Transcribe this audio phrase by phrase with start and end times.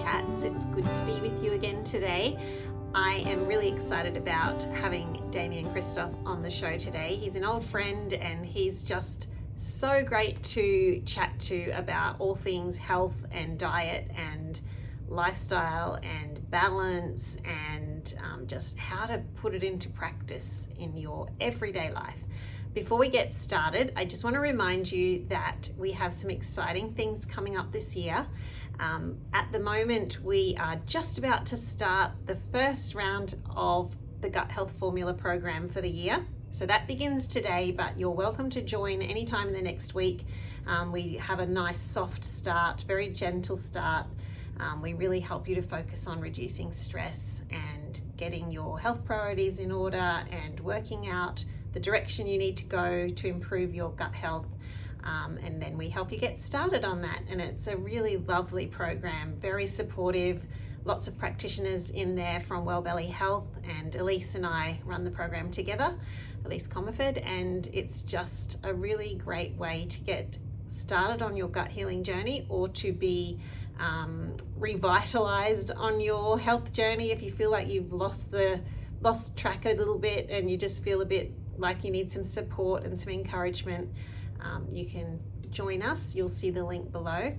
[0.00, 0.44] Chats.
[0.44, 2.38] It's good to be with you again today.
[2.94, 7.16] I am really excited about having Damian Kristof on the show today.
[7.16, 12.76] He's an old friend and he's just so great to chat to about all things
[12.76, 14.60] health and diet and
[15.08, 21.90] lifestyle and balance and um, just how to put it into practice in your everyday
[21.90, 22.18] life.
[22.74, 26.94] Before we get started, I just want to remind you that we have some exciting
[26.94, 28.26] things coming up this year.
[28.80, 34.28] Um, at the moment, we are just about to start the first round of the
[34.28, 36.24] Gut Health Formula program for the year.
[36.52, 40.24] So that begins today, but you're welcome to join anytime in the next week.
[40.66, 44.06] Um, we have a nice soft start, very gentle start.
[44.60, 49.58] Um, we really help you to focus on reducing stress and getting your health priorities
[49.58, 54.14] in order and working out the direction you need to go to improve your gut
[54.14, 54.46] health.
[55.08, 57.22] Um, and then we help you get started on that.
[57.30, 60.44] And it's a really lovely program, very supportive,
[60.84, 63.48] lots of practitioners in there from Wellbelly Health.
[63.66, 65.94] And Elise and I run the program together,
[66.44, 67.24] Elise Comerford.
[67.26, 70.36] And it's just a really great way to get
[70.68, 73.40] started on your gut healing journey or to be
[73.80, 78.60] um, revitalized on your health journey if you feel like you've lost the
[79.00, 82.24] lost track a little bit and you just feel a bit like you need some
[82.24, 83.88] support and some encouragement,
[84.40, 86.14] um, you can join us.
[86.14, 87.34] You'll see the link below.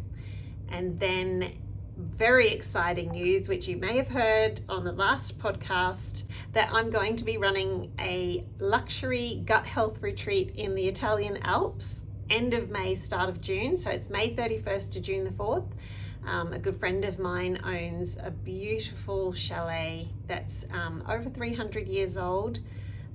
[0.69, 1.53] And then,
[1.97, 7.16] very exciting news, which you may have heard on the last podcast, that I'm going
[7.17, 12.95] to be running a luxury gut health retreat in the Italian Alps, end of May,
[12.95, 13.75] start of June.
[13.78, 15.67] So it's May 31st to June the 4th.
[16.25, 22.17] Um, a good friend of mine owns a beautiful chalet that's um, over 300 years
[22.17, 22.59] old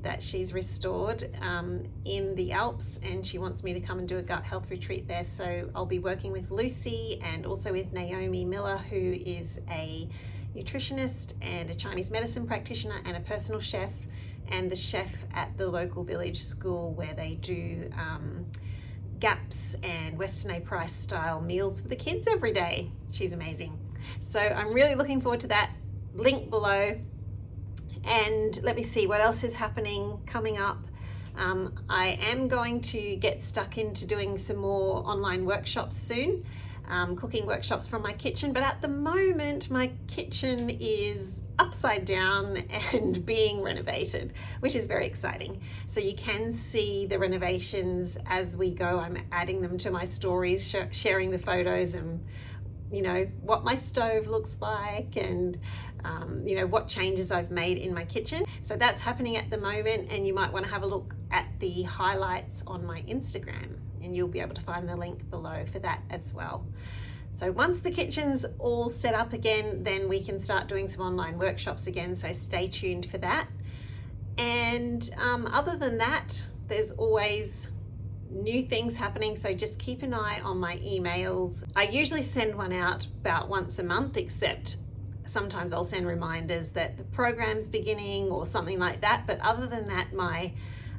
[0.05, 4.19] that she's restored um, in the Alps, and she wants me to come and do
[4.19, 5.25] a gut health retreat there.
[5.25, 10.09] So I'll be working with Lucy and also with Naomi Miller, who is a
[10.55, 13.91] nutritionist and a Chinese medicine practitioner and a personal chef,
[14.48, 17.91] and the chef at the local village school where they do.
[17.98, 18.47] Um,
[19.20, 22.91] gaps and Weston A Price style meals for the kids every day.
[23.11, 23.79] She's amazing.
[24.20, 25.70] So I'm really looking forward to that.
[26.14, 27.01] Link below
[28.07, 30.85] and let me see what else is happening coming up.
[31.37, 36.45] Um, I am going to get stuck into doing some more online workshops soon,
[36.89, 38.53] um, cooking workshops from my kitchen.
[38.53, 42.57] But at the moment, my kitchen is upside down
[42.93, 45.61] and being renovated, which is very exciting.
[45.87, 48.98] So you can see the renovations as we go.
[48.98, 52.25] I'm adding them to my stories, sh- sharing the photos and
[52.93, 55.59] you know what my stove looks like and
[56.05, 58.45] um, you know what changes I've made in my kitchen.
[58.63, 61.47] So that's happening at the moment, and you might want to have a look at
[61.59, 65.79] the highlights on my Instagram, and you'll be able to find the link below for
[65.81, 66.67] that as well.
[67.35, 71.37] So once the kitchen's all set up again, then we can start doing some online
[71.37, 72.14] workshops again.
[72.14, 73.48] So stay tuned for that.
[74.39, 77.70] And um, other than that, there's always
[78.31, 79.35] new things happening.
[79.37, 81.64] So just keep an eye on my emails.
[81.75, 84.77] I usually send one out about once a month, except
[85.27, 89.27] sometimes I'll send reminders that the program's beginning or something like that.
[89.27, 90.52] But other than that, my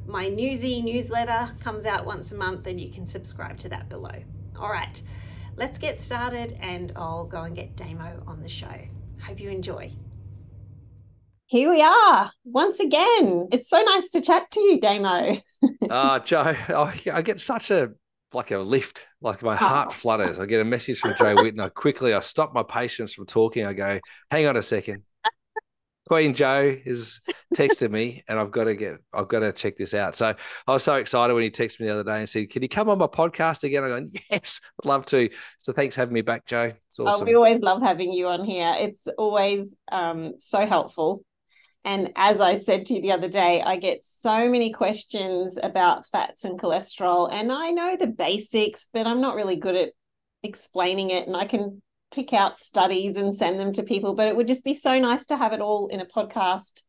[0.07, 4.13] my newsy newsletter comes out once a month and you can subscribe to that below.
[4.59, 5.01] All right,
[5.55, 8.79] let's get started and I'll go and get Damo on the show.
[9.21, 9.91] Hope you enjoy.
[11.47, 13.47] Here we are once again.
[13.51, 15.37] It's so nice to chat to you, Damo.
[15.89, 17.91] Ah, uh, Jo, I, I get such a
[18.35, 19.07] like a lift.
[19.21, 19.91] Like my heart oh.
[19.91, 20.39] flutters.
[20.39, 21.67] I get a message from Jo Whitton.
[21.71, 23.65] Quickly, I stop my patients from talking.
[23.65, 25.03] I go, hang on a second.
[26.07, 27.19] Queen Jo has
[27.55, 30.15] texted me, and I've got to get, I've got to check this out.
[30.15, 30.35] So
[30.67, 32.69] I was so excited when he texted me the other day and said, "Can you
[32.69, 36.13] come on my podcast again?" I go, "Yes, I'd love to." So thanks for having
[36.13, 36.73] me back, Jo.
[36.87, 37.23] It's awesome.
[37.23, 38.75] Oh, we always love having you on here.
[38.77, 41.23] It's always um, so helpful
[41.85, 46.07] and as I said to you the other day, I get so many questions about
[46.07, 47.31] fats and cholesterol.
[47.31, 49.89] And I know the basics, but I'm not really good at
[50.41, 51.27] explaining it.
[51.27, 54.63] And I can pick out studies and send them to people, but it would just
[54.63, 56.81] be so nice to have it all in a podcast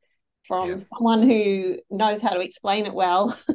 [0.48, 0.76] from yeah.
[0.76, 3.38] someone who knows how to explain it well.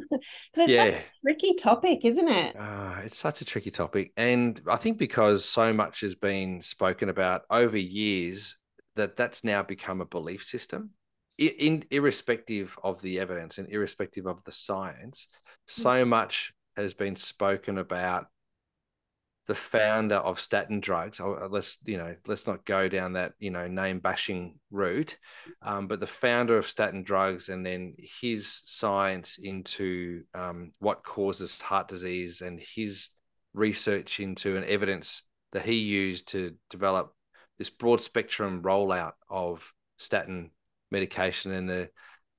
[0.54, 0.84] Because it's yeah.
[0.84, 2.54] a tricky topic, isn't it?
[2.54, 4.12] Uh, it's such a tricky topic.
[4.16, 8.56] And I think because so much has been spoken about over years,
[8.94, 10.90] that that's now become a belief system
[11.48, 15.28] in irrespective of the evidence and irrespective of the science,
[15.66, 16.08] so mm.
[16.08, 18.26] much has been spoken about
[19.46, 21.20] the founder of statin drugs.
[21.20, 25.18] Uh, let's you know, let's not go down that you know name bashing route,
[25.62, 31.60] um, but the founder of statin drugs and then his science into um, what causes
[31.60, 33.10] heart disease and his
[33.54, 35.22] research into an evidence
[35.52, 37.12] that he used to develop
[37.58, 40.50] this broad spectrum rollout of statin
[40.92, 41.88] medication and the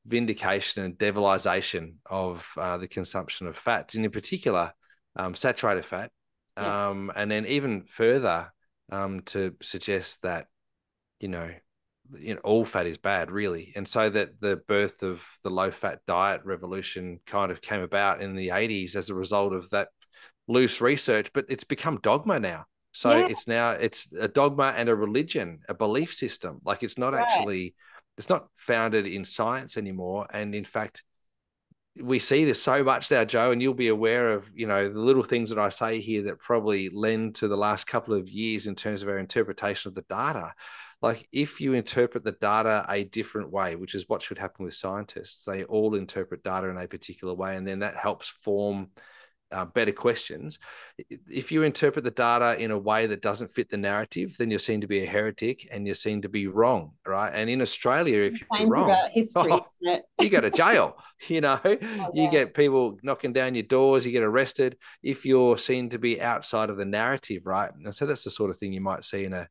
[0.06, 4.72] vindication and devilization of uh, the consumption of fats, and in particular,
[5.16, 6.12] um, saturated fat.
[6.58, 6.90] Yeah.
[6.90, 8.52] Um, and then even further
[8.92, 10.48] um, to suggest that,
[11.20, 11.50] you know,
[12.16, 13.74] you know, all fat is bad, really.
[13.76, 18.22] And so that the birth of the low fat diet revolution kind of came about
[18.22, 19.88] in the 80s as a result of that
[20.48, 22.66] loose research, but it's become dogma now.
[22.92, 23.28] So yeah.
[23.28, 26.60] it's now it's a dogma and a religion, a belief system.
[26.64, 27.24] Like it's not right.
[27.24, 27.74] actually
[28.18, 30.28] it's not founded in science anymore.
[30.32, 31.04] And in fact,
[32.02, 35.00] we see this so much now, Jo, and you'll be aware of, you know, the
[35.00, 38.66] little things that I say here that probably lend to the last couple of years
[38.66, 40.54] in terms of our interpretation of the data.
[41.02, 44.74] Like if you interpret the data a different way, which is what should happen with
[44.74, 48.88] scientists, they all interpret data in a particular way, and then that helps form
[49.54, 50.60] uh, better questions.
[51.30, 54.60] If you interpret the data in a way that doesn't fit the narrative, then you're
[54.60, 57.32] seen to be a heretic and you're seen to be wrong, right?
[57.34, 59.52] And in Australia, if you're wrong, history,
[59.88, 60.98] oh, you go to jail.
[61.30, 62.08] You know, oh, yeah.
[62.14, 66.22] you get people knocking down your doors, you get arrested if you're seen to be
[66.22, 67.72] outside of the narrative, right?
[67.74, 69.48] And so that's the sort of thing you might see in a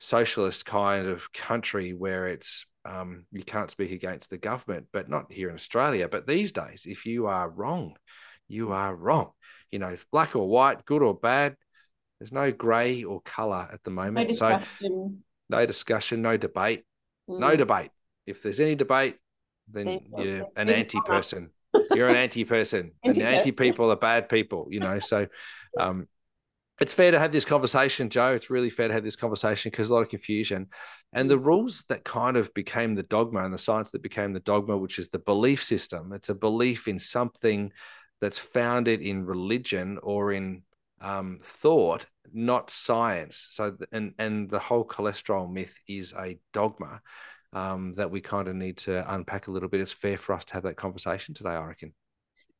[0.00, 5.32] socialist kind of country where it's um, you can't speak against the government, but not
[5.32, 6.08] here in Australia.
[6.08, 7.94] But these days, if you are wrong,
[8.48, 9.30] you are wrong.
[9.70, 11.56] You know, black or white, good or bad.
[12.18, 14.30] There's no grey or colour at the moment.
[14.30, 15.12] No so
[15.48, 16.84] no discussion, no debate,
[17.28, 17.38] mm.
[17.38, 17.90] no debate.
[18.26, 19.16] If there's any debate,
[19.70, 21.50] then you're an anti person.
[21.92, 24.68] You're an anti person, and the anti people are bad people.
[24.70, 25.26] You know, so
[25.78, 26.08] um,
[26.80, 28.32] it's fair to have this conversation, Jo.
[28.32, 30.68] It's really fair to have this conversation because a lot of confusion.
[31.12, 34.40] And the rules that kind of became the dogma and the science that became the
[34.40, 37.72] dogma, which is the belief system, it's a belief in something
[38.20, 40.62] that's founded in religion or in
[41.00, 43.46] um, thought, not science.
[43.50, 47.00] So, and and the whole cholesterol myth is a dogma
[47.52, 49.80] um, that we kind of need to unpack a little bit.
[49.80, 51.94] It's fair for us to have that conversation today, I reckon.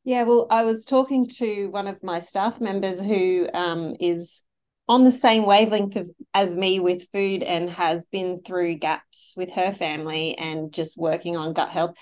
[0.05, 4.43] Yeah, well, I was talking to one of my staff members who um, is
[4.89, 9.53] on the same wavelength of, as me with food and has been through gaps with
[9.53, 11.95] her family and just working on gut health.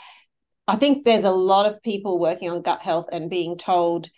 [0.68, 4.08] I think there's a lot of people working on gut health and being told,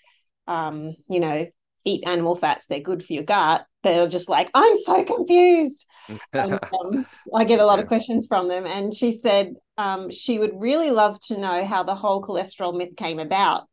[0.46, 1.46] um, you know,
[1.84, 3.66] eat animal fats, they're good for your gut.
[3.82, 5.86] They're just like, I'm so confused.
[6.32, 8.66] and, um, I get a lot of questions from them.
[8.66, 12.96] And she said um, she would really love to know how the whole cholesterol myth
[12.96, 13.64] came about.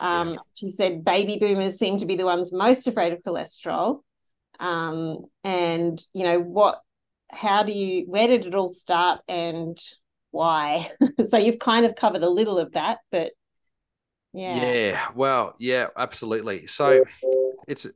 [0.00, 0.36] Um, yeah.
[0.54, 4.00] She said baby boomers seem to be the ones most afraid of cholesterol.
[4.60, 6.80] Um, and, you know, what,
[7.30, 9.20] how do you, where did it all start?
[9.28, 9.78] And
[10.30, 10.90] why.
[11.26, 13.32] so you've kind of covered a little of that, but
[14.32, 14.64] yeah.
[14.64, 15.08] Yeah.
[15.14, 16.66] Well, yeah, absolutely.
[16.66, 17.04] So
[17.66, 17.86] it's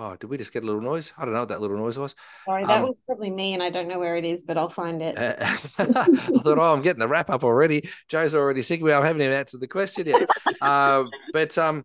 [0.00, 1.12] oh, did we just get a little noise?
[1.18, 2.14] I don't know what that little noise was.
[2.46, 4.68] Sorry, that um, was probably me, and I don't know where it is, but I'll
[4.68, 5.18] find it.
[5.18, 5.34] Uh,
[5.78, 7.88] I thought, oh, I'm getting the wrap up already.
[8.08, 8.82] Jo's already sick.
[8.82, 10.28] Well, I haven't even answered the question yet.
[10.60, 11.84] uh, but um,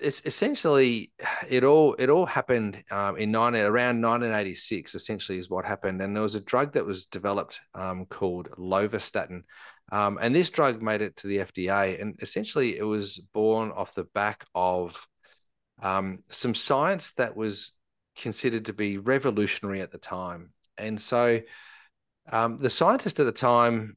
[0.00, 1.12] it's essentially
[1.48, 6.00] it all it all happened um, in nine around 1986 essentially is what happened.
[6.00, 9.42] And there was a drug that was developed um, called lovastatin.
[9.92, 13.94] Um, and this drug made it to the FDA and essentially it was born off
[13.94, 15.06] the back of
[15.82, 17.72] um, some science that was
[18.16, 20.52] considered to be revolutionary at the time.
[20.78, 21.40] And so
[22.30, 23.96] um, the scientist at the time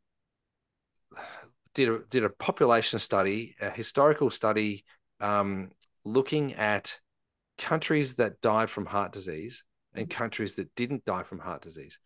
[1.73, 4.85] did a, did a population study a historical study
[5.19, 5.71] um,
[6.05, 6.99] looking at
[7.57, 10.17] countries that died from heart disease and mm-hmm.
[10.17, 11.99] countries that didn't die from heart disease.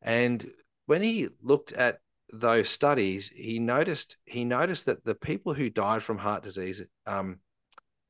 [0.00, 0.50] And
[0.86, 1.98] when he looked at
[2.32, 7.38] those studies, he noticed he noticed that the people who died from heart disease um,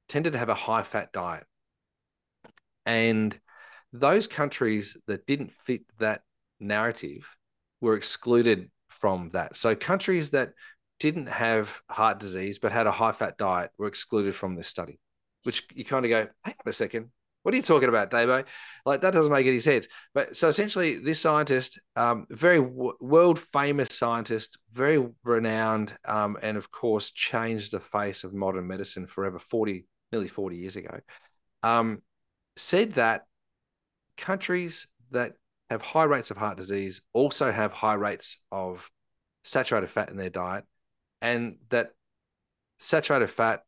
[0.08, 1.44] tended to have a high fat diet,
[2.86, 3.38] and
[3.92, 6.22] those countries that didn't fit that
[6.60, 7.36] narrative
[7.80, 9.56] were excluded from that.
[9.56, 10.52] So countries that
[11.00, 15.00] didn't have heart disease but had a high fat diet were excluded from this study
[15.44, 17.10] which you kind of go, hang on a second,
[17.42, 18.44] what are you talking about, Davo?
[18.86, 19.88] Like that doesn't make any sense.
[20.14, 26.56] But so essentially, this scientist, um, very w- world famous scientist, very renowned, um, and
[26.56, 31.00] of course changed the face of modern medicine forever, forty, nearly forty years ago,
[31.62, 32.02] um,
[32.56, 33.22] said that
[34.16, 35.32] countries that
[35.68, 38.88] have high rates of heart disease also have high rates of
[39.42, 40.64] saturated fat in their diet,
[41.20, 41.90] and that
[42.78, 43.62] saturated fat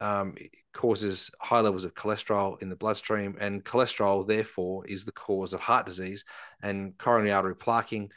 [0.00, 0.34] um,
[0.72, 5.60] causes high levels of cholesterol in the bloodstream, and cholesterol, therefore, is the cause of
[5.60, 6.24] heart disease
[6.62, 8.08] and coronary artery plaquing,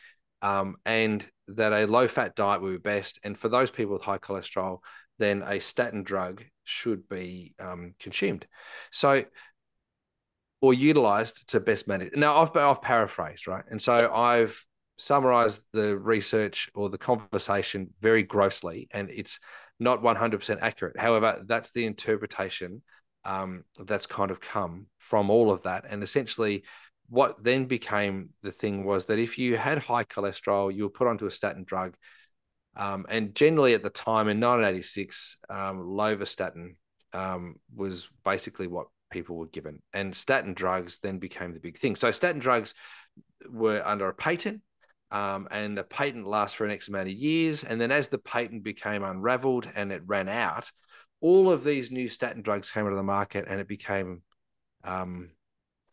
[0.42, 3.20] um, and that a low fat diet would be best.
[3.24, 4.80] And for those people with high cholesterol,
[5.18, 8.46] then a statin drug should be um, consumed.
[8.92, 9.24] So
[10.62, 12.14] or utilized to best manage.
[12.16, 13.64] Now, I've, I've paraphrased, right?
[13.70, 14.62] And so I've
[14.98, 19.40] summarized the research or the conversation very grossly, and it's
[19.80, 21.00] not 100% accurate.
[21.00, 22.82] However, that's the interpretation
[23.26, 25.86] um, that's kind of come from all of that.
[25.90, 26.64] And essentially,
[27.10, 31.08] what then became the thing was that if you had high cholesterol, you were put
[31.08, 31.96] onto a statin drug.
[32.76, 36.76] Um, and generally at the time in 1986, um, lovastatin
[37.14, 39.82] um, was basically what people were given.
[39.92, 41.96] And statin drugs then became the big thing.
[41.96, 42.74] So statin drugs
[43.50, 44.62] were under a patent.
[45.12, 47.63] Um, and a patent lasts for an X amount of years.
[47.63, 50.72] And then as the patent became unraveled and it ran out,
[51.22, 54.22] all of these new statin drugs came onto the market and it became
[54.84, 55.32] um,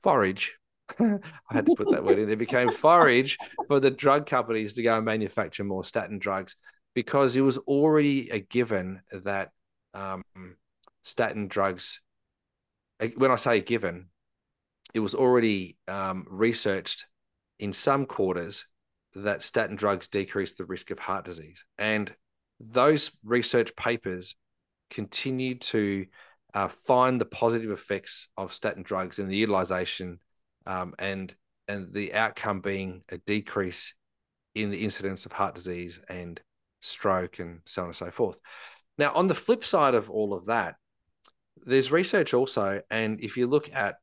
[0.03, 0.57] forage.
[1.01, 1.19] I
[1.51, 2.31] had to put that word in.
[2.31, 6.57] It became forage for the drug companies to go and manufacture more statin drugs
[6.95, 9.51] because it was already a given that
[9.95, 10.23] um,
[11.03, 12.01] statin drugs
[13.17, 14.07] when I say given,
[14.95, 17.07] it was already um, researched
[17.59, 18.67] in some quarters
[19.17, 21.65] that statin drugs decrease the risk of heart disease.
[21.79, 22.15] And
[22.61, 24.37] those research papers
[24.91, 26.07] continue to
[26.55, 30.21] uh, find the positive effects of statin drugs in the utilization
[30.67, 31.35] um, and
[31.69, 33.93] and the outcome being a decrease
[34.55, 36.41] in the incidence of heart disease and
[36.81, 38.39] stroke and so on and so forth.
[38.99, 40.77] Now, on the flip side of all of that,
[41.65, 43.97] there's research also, and if you look at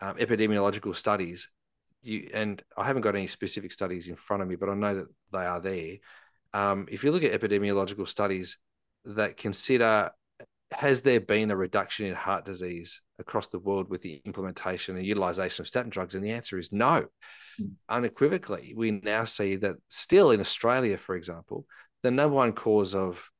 [0.00, 1.50] um, epidemiological studies,
[2.02, 4.94] you and I haven't got any specific studies in front of me, but I know
[4.96, 5.96] that they are there.
[6.52, 8.58] Um, if you look at epidemiological studies
[9.04, 10.10] that consider
[10.72, 15.06] has there been a reduction in heart disease across the world with the implementation and
[15.06, 16.14] utilization of statin drugs?
[16.14, 17.06] And the answer is no.
[17.60, 17.72] Mm.
[17.88, 21.66] Unequivocally, we now see that still in Australia, for example,
[22.02, 23.30] the number one cause of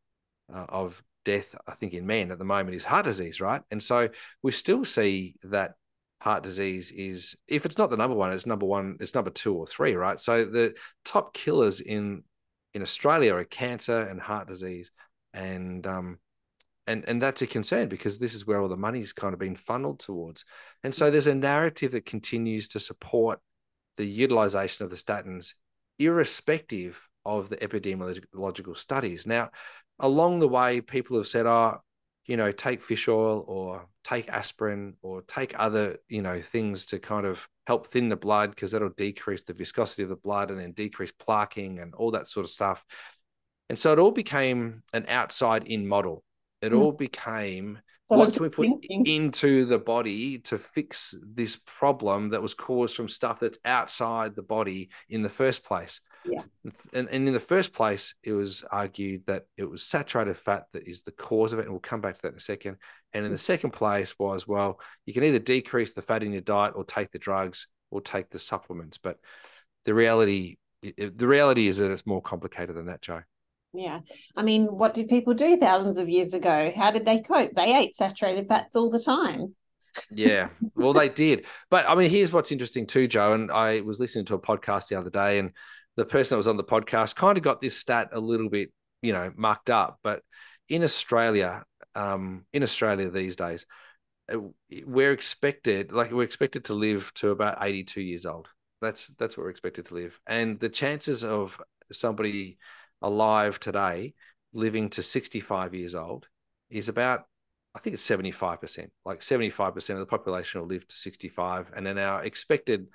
[0.52, 3.62] uh, of death, I think, in men at the moment is heart disease, right?
[3.71, 4.09] And so
[4.42, 5.75] we still see that
[6.23, 9.55] heart disease is, if it's not the number one, it's number one, it's number two
[9.57, 10.21] or three, right?
[10.21, 10.75] So the
[11.05, 12.23] top killers in
[12.75, 14.93] in Australia are cancer and heart disease,
[15.35, 16.19] and um,
[16.87, 19.57] and and that's a concern because this is where all the money's kind of been
[19.57, 20.45] funneled towards,
[20.85, 23.41] and so there's a narrative that continues to support
[23.97, 25.55] the utilization of the statins,
[25.99, 29.26] irrespective of the epidemiological studies.
[29.26, 29.50] Now,
[29.99, 31.81] along the way, people have said, oh,
[32.26, 36.99] you know, take fish oil or take aspirin or take other, you know, things to
[36.99, 40.61] kind of help thin the blood because that'll decrease the viscosity of the blood and
[40.61, 42.85] then decrease plaquing and all that sort of stuff.
[43.69, 46.25] And so it all became an outside in model.
[46.61, 46.79] It mm.
[46.79, 47.79] all became
[48.12, 49.07] so what can we put thinking.
[49.07, 54.42] into the body to fix this problem that was caused from stuff that's outside the
[54.42, 56.00] body in the first place?
[56.25, 56.42] Yeah.
[56.92, 60.87] And, and in the first place, it was argued that it was saturated fat that
[60.87, 61.62] is the cause of it.
[61.62, 62.76] And we'll come back to that in a second.
[63.12, 63.40] And in the mm.
[63.40, 67.11] second place was, well, you can either decrease the fat in your diet or take
[67.11, 68.99] the drugs or take the supplements.
[68.99, 69.19] But
[69.85, 73.23] the reality, the reality is that it's more complicated than that, Jo.
[73.73, 74.00] Yeah.
[74.37, 76.73] I mean, what did people do thousands of years ago?
[76.75, 77.55] How did they cope?
[77.55, 79.55] They ate saturated fats all the time.
[80.11, 81.47] yeah, well, they did.
[81.71, 83.33] But I mean, here's what's interesting too, Jo.
[83.33, 85.52] And I was listening to a podcast the other day, and
[85.97, 88.73] the person that was on the podcast kind of got this stat a little bit,
[89.00, 89.99] you know, mucked up.
[90.02, 90.23] But
[90.69, 91.64] in Australia,
[91.95, 93.67] um, in Australia these days,
[94.33, 94.38] uh,
[94.87, 98.49] we're expected, like we're expected to live to about 82 years old.
[98.81, 101.61] That's that's what we're expected to live, and the chances of
[101.91, 102.59] somebody
[103.02, 104.14] alive today
[104.52, 106.26] living to 65 years old
[106.71, 107.25] is about
[107.75, 108.90] I think it's 75%.
[109.04, 111.73] Like 75% of the population will live to 65.
[111.75, 112.88] And then our expected,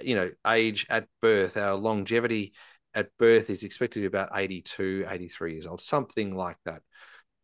[0.00, 2.52] you know, age at birth, our longevity
[2.94, 6.82] at birth is expected to be about 82, 83 years old, something like that.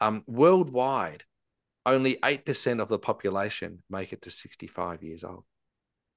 [0.00, 1.24] Um, worldwide,
[1.84, 5.44] only 8% of the population make it to 65 years old.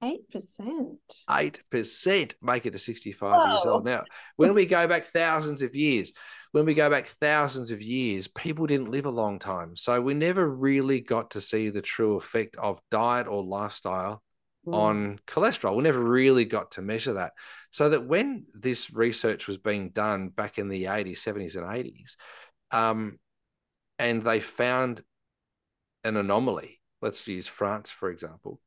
[0.04, 0.96] 8%.
[1.28, 3.50] 8% make it to 65 Whoa.
[3.50, 3.84] years old.
[3.84, 4.04] Now,
[4.36, 6.12] when we go back thousands of years,
[6.52, 9.76] when we go back thousands of years, people didn't live a long time.
[9.76, 14.22] So we never really got to see the true effect of diet or lifestyle
[14.66, 14.74] mm.
[14.74, 15.76] on cholesterol.
[15.76, 17.32] We never really got to measure that.
[17.70, 22.16] So that when this research was being done back in the 80s, 70s, and 80s,
[22.70, 23.18] um,
[23.98, 25.02] and they found
[26.02, 28.60] an anomaly, let's use France, for example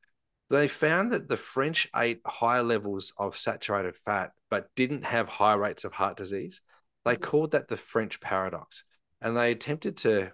[0.50, 5.56] they found that the French ate high levels of saturated fat but didn't have high
[5.56, 6.62] rates of heart disease.
[7.06, 7.22] They mm.
[7.22, 8.84] called that the French paradox.
[9.22, 10.32] And they attempted to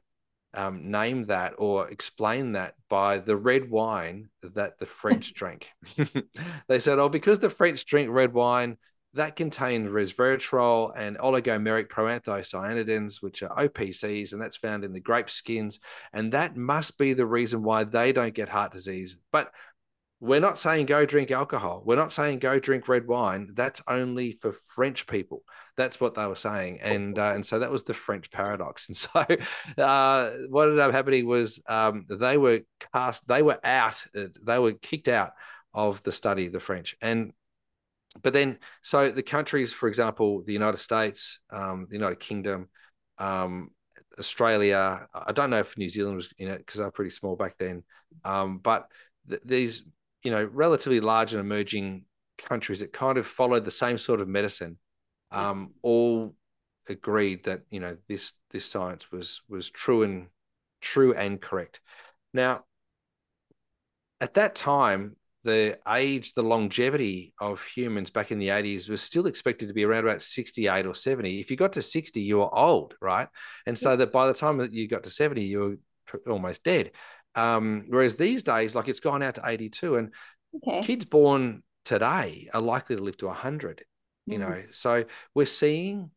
[0.54, 5.70] um, name that or explain that by the red wine that the French drank.
[6.68, 8.78] they said, oh, because the French drink red wine,
[9.16, 15.30] that contained resveratrol and oligomeric proanthocyanidins, which are OPCs, and that's found in the grape
[15.30, 15.80] skins.
[16.14, 19.16] And that must be the reason why they don't get heart disease.
[19.32, 19.52] But
[20.24, 21.84] we're not saying go drink alcohol.
[21.86, 23.50] We're not saying go drink red wine.
[23.56, 25.44] That's only for French people.
[25.76, 28.88] That's what they were saying, and uh, and so that was the French paradox.
[28.88, 32.62] And so, uh, what ended up happening was um, they were
[32.94, 33.28] cast.
[33.28, 34.06] They were out.
[34.16, 35.32] Uh, they were kicked out
[35.74, 37.34] of the study, the French, and
[38.22, 42.70] but then so the countries, for example, the United States, um, the United Kingdom,
[43.18, 43.72] um,
[44.18, 45.06] Australia.
[45.14, 47.84] I don't know if New Zealand was in it because they're pretty small back then,
[48.24, 48.88] um, but
[49.28, 49.84] th- these
[50.24, 52.06] you know relatively large and emerging
[52.38, 54.78] countries that kind of followed the same sort of medicine
[55.32, 56.36] um, all
[56.88, 60.28] agreed that you know this this science was was true and
[60.82, 61.80] true and correct.
[62.34, 62.66] Now
[64.22, 69.26] at that time the age the longevity of humans back in the 80s was still
[69.26, 72.56] expected to be around about 68 or 70 if you got to 60 you were
[72.56, 73.28] old right?
[73.66, 76.92] And so that by the time that you got to 70 you were almost dead
[77.36, 80.14] um, whereas these days, like it's gone out to 82, and
[80.56, 80.82] okay.
[80.82, 83.84] kids born today are likely to live to 100.
[84.26, 84.50] You mm-hmm.
[84.50, 86.12] know, so we're seeing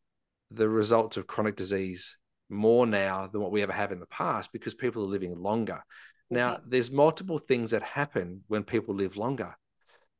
[0.51, 2.17] the results of chronic disease
[2.49, 5.83] more now than what we ever have in the past because people are living longer.
[6.31, 6.63] Now, okay.
[6.69, 9.57] there's multiple things that happen when people live longer.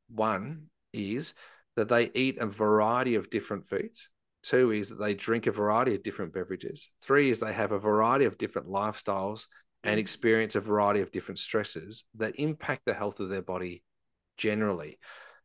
[0.09, 1.33] One is
[1.75, 4.09] that they eat a variety of different foods.
[4.43, 6.89] Two is that they drink a variety of different beverages.
[7.01, 9.47] Three is they have a variety of different lifestyles
[9.87, 10.01] and mm.
[10.01, 13.83] experience a variety of different stresses that impact the health of their body
[14.37, 14.99] generally.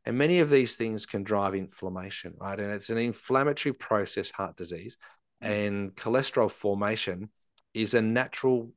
[0.05, 2.59] And many of these things can drive inflammation, right?
[2.59, 4.97] And it's an inflammatory process, heart disease,
[5.43, 5.49] mm.
[5.49, 7.31] and cholesterol formation
[7.73, 8.73] is a natural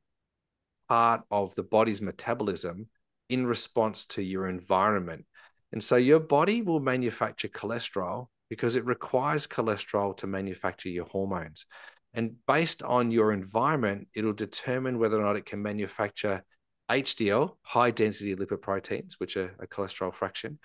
[0.88, 2.88] part of the body's metabolism
[3.28, 5.26] in response to your environment.
[5.72, 11.66] And so your body will manufacture cholesterol because it requires cholesterol to manufacture your hormones.
[12.14, 16.44] And based on your environment, it'll determine whether or not it can manufacture
[16.90, 20.58] HDL, high density lipoproteins, which are a cholesterol fraction,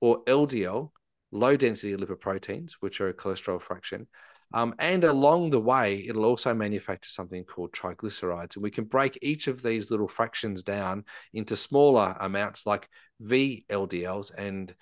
[0.00, 0.90] or LDL,
[1.32, 4.06] low density lipoproteins, which are a cholesterol fraction.
[4.52, 8.54] Um, and along the way, it'll also manufacture something called triglycerides.
[8.54, 12.88] And we can break each of these little fractions down into smaller amounts like
[13.20, 14.72] VLDLs and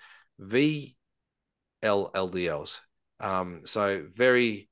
[1.81, 2.79] VLLDLs.
[3.19, 4.69] Um, so very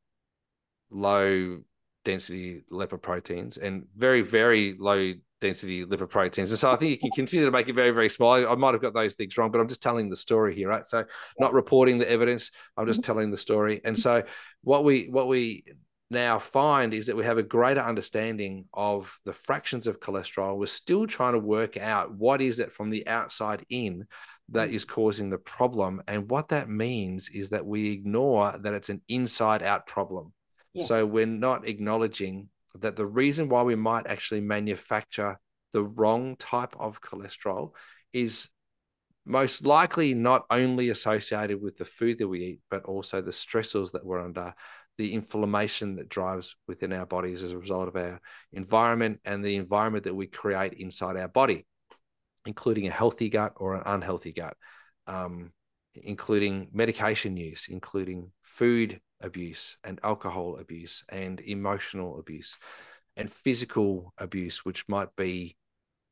[0.92, 1.60] low
[2.04, 6.50] density lipoproteins and very, very low density lipoproteins.
[6.50, 8.34] And so I think you can continue to make it very, very small.
[8.34, 10.70] I, I, might have got those things wrong, but I'm just telling the story here,
[10.70, 10.86] right?
[10.86, 11.04] So
[11.40, 13.12] not reporting the evidence, I'm just mm-hmm.
[13.12, 13.82] telling the story.
[13.84, 14.24] And so
[14.64, 15.66] what we what we
[16.12, 20.58] now find is that we have a greater understanding of the fractions of cholesterol.
[20.58, 24.06] We're still trying to work out what is it from the outside in
[24.50, 24.88] that mm.
[24.88, 26.04] causing the problem.
[26.08, 30.34] And what that means is that we ignore that it's an inside out problem.
[30.80, 35.38] So we're not acknowledging that the reason why we might actually manufacture
[35.74, 37.72] the wrong type of cholesterol
[38.14, 38.50] is
[39.26, 43.92] most likely not only associated with the food that we eat, but also the stressors
[43.92, 44.54] that we're under,
[44.98, 48.20] the inflammation that drives within our bodies as a result of our
[48.54, 51.66] environment and the environment that we create inside our body,
[52.46, 54.56] including a healthy gut or an unhealthy gut,
[55.08, 55.52] um,
[55.94, 62.58] including medication use, including food abuse and alcohol abuse and emotional abuse
[63.18, 65.58] and physical abuse, which might be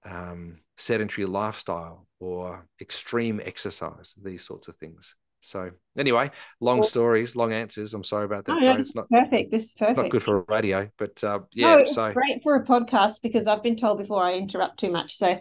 [0.05, 5.15] um, sedentary lifestyle or extreme exercise, these sorts of things.
[5.41, 7.93] So anyway, long stories, long answers.
[7.93, 8.59] I'm sorry about that.
[8.59, 9.51] No, no, it's not perfect.
[9.51, 9.97] This is perfect.
[9.97, 12.11] not good for radio, but uh, yeah, no, it's so...
[12.11, 15.15] great for a podcast because I've been told before I interrupt too much.
[15.15, 15.39] So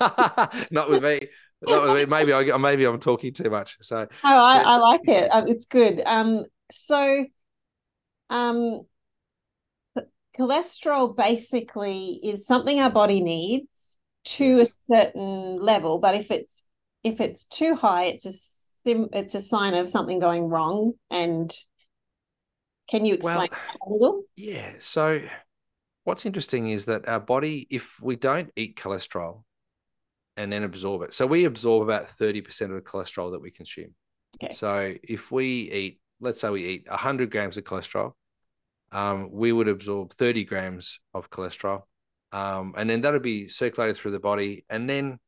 [0.70, 1.28] not with me
[1.62, 3.76] maybe I maybe I'm talking too much.
[3.80, 4.62] So oh, I, yeah.
[4.66, 5.28] I like it.
[5.28, 6.00] Um, it's good.
[6.04, 7.26] Um, so,
[8.30, 8.82] um,
[10.38, 14.84] cholesterol basically is something our body needs to yes.
[14.88, 16.64] a certain level, but if it's
[17.02, 20.92] if it's too high, it's a sim, it's a sign of something going wrong.
[21.10, 21.54] And
[22.88, 24.22] can you explain well, a little?
[24.36, 24.72] Yeah.
[24.78, 25.20] So,
[26.04, 29.44] what's interesting is that our body, if we don't eat cholesterol,
[30.40, 31.12] and then absorb it.
[31.12, 33.94] So we absorb about 30% of the cholesterol that we consume.
[34.42, 34.54] Okay.
[34.54, 38.12] So if we eat, let's say we eat 100 grams of cholesterol,
[38.90, 41.82] um, we would absorb 30 grams of cholesterol.
[42.32, 44.64] Um, and then that'll be circulated through the body.
[44.70, 45.18] And then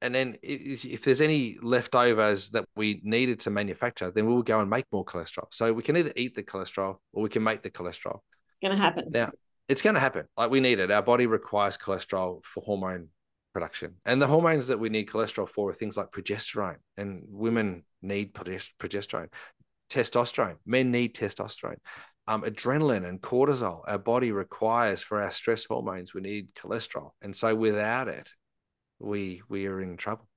[0.00, 4.44] and then if, if there's any leftovers that we needed to manufacture, then we will
[4.44, 5.48] go and make more cholesterol.
[5.50, 8.20] So we can either eat the cholesterol or we can make the cholesterol.
[8.20, 9.06] It's gonna happen.
[9.10, 9.32] Now
[9.68, 10.24] it's going to happen.
[10.36, 10.90] Like we need it.
[10.90, 13.08] Our body requires cholesterol for hormone
[13.58, 13.94] production.
[14.04, 18.32] And the hormones that we need cholesterol for are things like progesterone, and women need
[18.32, 19.28] progesterone,
[19.90, 21.78] testosterone, men need testosterone,
[22.28, 23.80] um, adrenaline and cortisol.
[23.88, 27.10] Our body requires for our stress hormones, we need cholesterol.
[27.20, 28.30] And so without it,
[29.00, 30.28] we we are in trouble.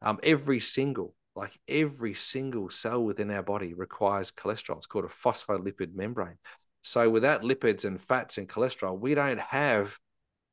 [0.00, 4.78] Um, every single like every single cell within our body requires cholesterol.
[4.78, 6.38] It's called a phospholipid membrane.
[6.82, 9.98] So without lipids and fats and cholesterol, we don't have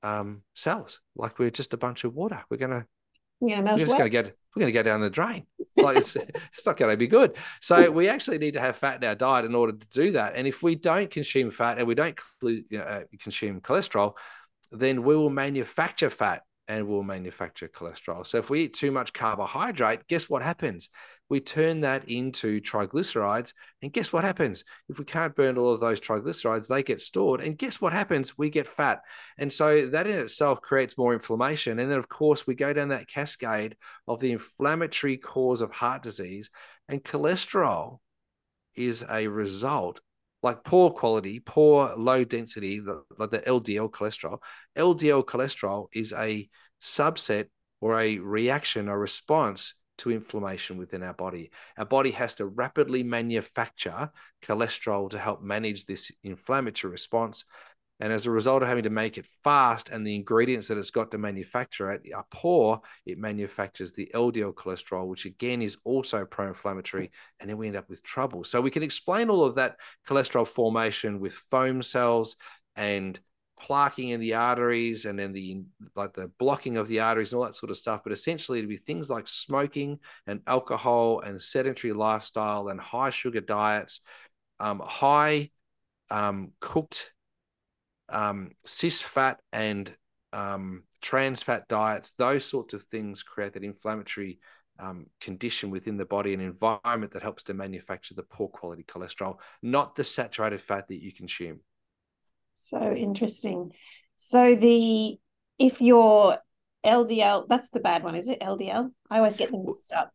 [0.03, 1.01] um, cells.
[1.15, 2.43] Like we're just a bunch of water.
[2.49, 2.85] We're gonna
[3.41, 5.45] yeah, we're just gonna get we're gonna go down the drain.
[5.77, 6.15] Like it's
[6.53, 7.35] it's not gonna be good.
[7.61, 10.35] So we actually need to have fat in our diet in order to do that.
[10.35, 14.15] And if we don't consume fat and we don't uh, consume cholesterol,
[14.71, 18.25] then we will manufacture fat and will manufacture cholesterol.
[18.25, 20.89] So if we eat too much carbohydrate, guess what happens?
[21.27, 23.53] We turn that into triglycerides.
[23.81, 24.63] And guess what happens?
[24.87, 27.41] If we can't burn all of those triglycerides, they get stored.
[27.41, 28.37] And guess what happens?
[28.37, 29.01] We get fat.
[29.39, 31.79] And so that in itself creates more inflammation.
[31.79, 33.75] And then, of course, we go down that cascade
[34.07, 36.51] of the inflammatory cause of heart disease.
[36.87, 37.97] And cholesterol
[38.75, 40.01] is a result
[40.41, 44.39] like poor quality, poor low density, the, like the LDL cholesterol.
[44.77, 46.47] LDL cholesterol is a
[46.81, 47.47] subset
[47.81, 51.51] or a reaction, a response to inflammation within our body.
[51.77, 57.43] Our body has to rapidly manufacture cholesterol to help manage this inflammatory response.
[57.99, 60.89] And as a result of having to make it fast and the ingredients that it's
[60.89, 66.23] got to manufacture it are poor, it manufactures the LDL cholesterol, which again is also
[66.25, 67.11] pro inflammatory.
[67.39, 68.43] And then we end up with trouble.
[68.43, 69.75] So we can explain all of that
[70.07, 72.37] cholesterol formation with foam cells
[72.75, 73.19] and
[73.61, 75.61] plaquing in the arteries and then the
[75.95, 78.69] like the blocking of the arteries and all that sort of stuff but essentially it'd
[78.69, 83.99] be things like smoking and alcohol and sedentary lifestyle and high sugar diets
[84.61, 85.49] um, high
[86.09, 87.11] um, cooked
[88.11, 89.93] um, cis fat and
[90.33, 94.39] um, trans fat diets, those sorts of things create that inflammatory
[94.79, 99.37] um, condition within the body, and environment that helps to manufacture the poor quality cholesterol,
[99.61, 101.59] not the saturated fat that you consume.
[102.53, 103.73] So interesting.
[104.15, 105.17] So the
[105.57, 106.37] if your
[106.85, 108.39] LDL, that's the bad one, is it?
[108.39, 108.91] LDL?
[109.09, 110.11] I always get them mixed up.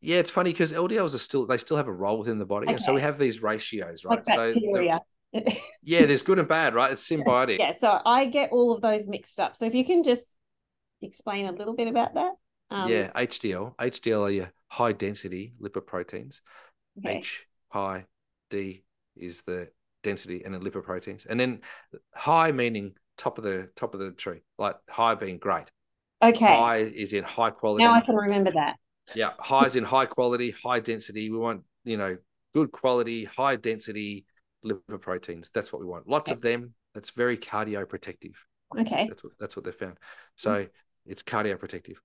[0.00, 2.66] Yeah, it's funny because LDLs are still they still have a role within the body,
[2.66, 2.74] okay.
[2.74, 4.26] and so we have these ratios, right?
[4.26, 5.00] Like so the,
[5.82, 6.92] yeah, there's good and bad, right?
[6.92, 7.58] It's symbiotic.
[7.58, 9.56] Yeah, so I get all of those mixed up.
[9.56, 10.36] So if you can just
[11.02, 12.32] explain a little bit about that.
[12.70, 13.76] Um, yeah, HDL.
[13.76, 16.40] HDL are your high density lipoproteins.
[16.98, 17.18] Okay.
[17.18, 18.06] H high,
[18.50, 18.84] D
[19.16, 19.68] is the
[20.02, 21.26] density and then lipoproteins.
[21.26, 21.60] And then
[22.14, 25.70] high meaning top of the top of the tree, like high being great.
[26.22, 26.46] Okay.
[26.46, 27.84] High is in high quality.
[27.84, 28.76] Now I can remember that.
[29.14, 31.30] Yeah, high is in high quality, high density.
[31.30, 32.16] We want, you know,
[32.54, 34.26] good quality, high density
[34.64, 35.50] lipoproteins.
[35.52, 36.08] That's what we want.
[36.08, 36.36] Lots okay.
[36.36, 36.74] of them.
[36.94, 38.34] That's very cardioprotective.
[38.78, 39.06] Okay.
[39.08, 39.98] That's what that's what they found.
[40.36, 40.68] So mm.
[41.06, 41.96] it's cardioprotective.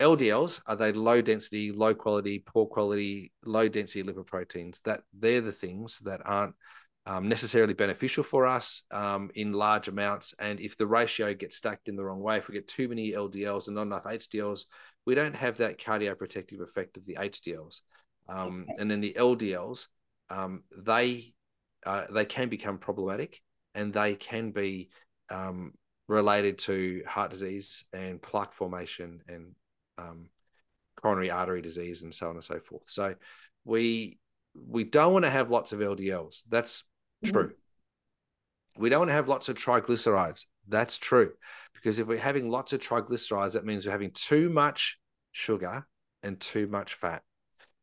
[0.00, 4.82] LDLs are they low density, low quality, poor quality, low density lipoproteins.
[4.82, 6.54] That they're the things that aren't
[7.08, 10.34] um, necessarily beneficial for us um, in large amounts.
[10.38, 13.12] And if the ratio gets stacked in the wrong way, if we get too many
[13.12, 14.64] LDLs and not enough HDLs,
[15.06, 17.80] we don't have that cardioprotective effect of the HDLs.
[18.28, 18.76] Um, okay.
[18.78, 19.86] And then the LDLs,
[20.28, 21.32] um, they
[21.86, 23.40] uh, they can become problematic
[23.74, 24.90] and they can be
[25.30, 25.72] um,
[26.08, 29.54] related to heart disease and plaque formation and
[29.98, 30.28] um,
[31.00, 32.84] coronary artery disease and so on and so forth.
[32.86, 33.14] So
[33.64, 34.18] we
[34.54, 36.42] we don't want to have lots of LDLs.
[36.48, 36.82] That's
[37.24, 37.32] mm-hmm.
[37.32, 37.46] true.
[37.46, 38.82] Mm-hmm.
[38.82, 40.46] We don't want to have lots of triglycerides.
[40.68, 41.32] That's true.
[41.74, 44.98] Because if we're having lots of triglycerides, that means we're having too much
[45.32, 45.86] sugar
[46.22, 47.22] and too much fat.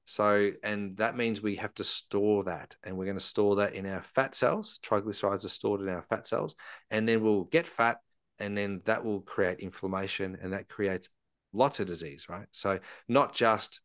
[0.05, 3.73] So, and that means we have to store that, and we're going to store that
[3.73, 4.79] in our fat cells.
[4.83, 6.55] Triglycerides are stored in our fat cells,
[6.91, 7.97] and then we'll get fat,
[8.37, 11.09] and then that will create inflammation, and that creates
[11.53, 12.47] lots of disease, right?
[12.51, 13.81] So, not just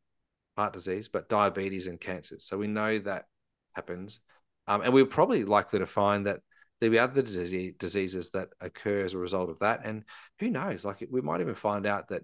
[0.57, 2.45] heart disease, but diabetes and cancers.
[2.45, 3.25] So, we know that
[3.73, 4.21] happens.
[4.67, 6.41] Um, and we're probably likely to find that
[6.81, 9.81] there'll be other disease, diseases that occur as a result of that.
[9.85, 10.05] And
[10.39, 10.85] who knows?
[10.85, 12.23] Like, we might even find out that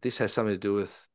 [0.00, 1.06] this has something to do with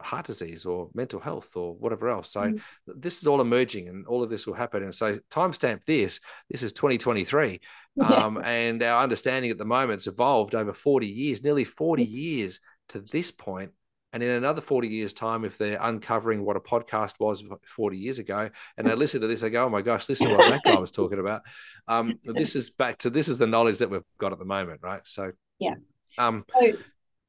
[0.00, 2.30] heart disease or mental health or whatever else.
[2.30, 2.60] So mm.
[2.86, 4.82] this is all emerging and all of this will happen.
[4.82, 7.60] And so timestamp this, this is 2023.
[7.94, 8.06] Yeah.
[8.06, 12.58] Um, and our understanding at the moment has evolved over 40 years, nearly 40 years
[12.88, 13.72] to this point.
[14.14, 17.44] And in another 40 years' time, if they're uncovering what a podcast was
[17.76, 20.28] 40 years ago, and they listen to this, they go, oh my gosh, this is
[20.28, 21.42] what that guy was talking about.
[21.86, 24.80] Um, this is back to this is the knowledge that we've got at the moment,
[24.82, 25.06] right?
[25.06, 25.74] So, yeah.
[26.16, 26.72] Um, so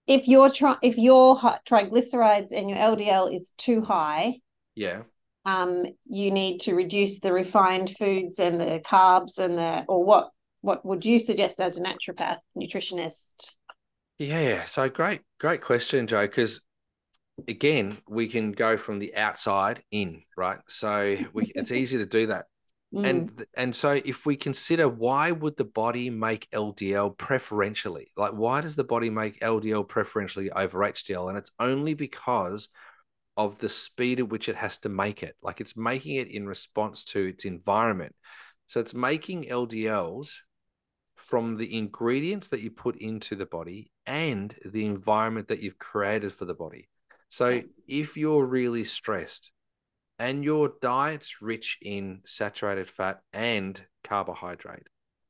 [0.08, 4.40] if your tri- if your triglycerides and your LDL is too high,
[4.76, 5.04] yeah,
[5.46, 10.30] um, you need to reduce the refined foods and the carbs and the or what
[10.62, 13.56] what would you suggest as a naturopath nutritionist?
[14.20, 16.22] Yeah, so great, great question, Jo.
[16.22, 16.62] Because
[17.48, 20.60] again, we can go from the outside in, right?
[20.68, 22.46] So we, it's easy to do that.
[22.94, 23.10] Mm.
[23.10, 28.12] And and so if we consider why would the body make LDL preferentially?
[28.16, 31.30] Like why does the body make LDL preferentially over HDL?
[31.30, 32.70] And it's only because
[33.36, 35.36] of the speed at which it has to make it.
[35.42, 38.16] Like it's making it in response to its environment.
[38.68, 40.36] So it's making LDLs
[41.16, 46.32] from the ingredients that you put into the body and the environment that you've created
[46.34, 46.90] for the body.
[47.30, 49.52] So if you're really stressed
[50.20, 54.88] and your diet's rich in saturated fat and carbohydrate,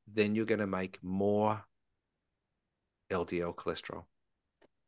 [0.08, 1.64] then you're going to make more
[3.12, 4.04] LDL cholesterol.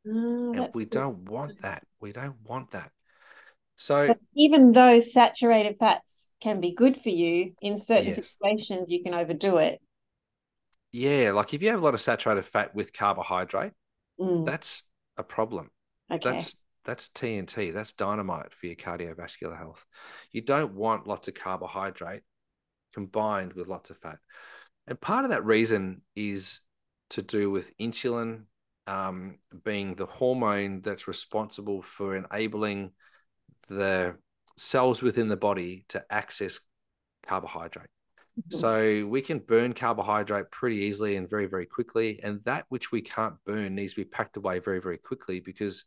[0.06, 1.84] Mm, and we don't want that.
[2.00, 2.92] We don't want that.
[3.76, 8.16] So but even though saturated fats can be good for you, in certain yes.
[8.18, 9.82] situations you can overdo it.
[10.92, 13.74] Yeah, like if you have a lot of saturated fat with carbohydrate,
[14.20, 14.46] mm.
[14.46, 14.84] that's
[15.18, 15.72] a problem.
[16.10, 16.32] Okay.
[16.32, 17.74] That's that's TNT.
[17.74, 19.86] That's dynamite for your cardiovascular health.
[20.32, 22.21] You don't want lots of carbohydrate
[22.93, 24.19] combined with lots of fat.
[24.88, 26.62] And part of that reason is
[27.12, 28.43] to do with insulin
[28.88, 32.91] um, being the hormone that's responsible for enabling
[33.67, 34.15] the
[34.58, 36.60] cells within the body to access
[37.26, 37.89] carbohydrate.
[38.39, 38.58] Mm-hmm.
[38.58, 42.19] So we can burn carbohydrate pretty easily and very, very quickly.
[42.21, 45.86] And that which we can't burn needs to be packed away very, very quickly because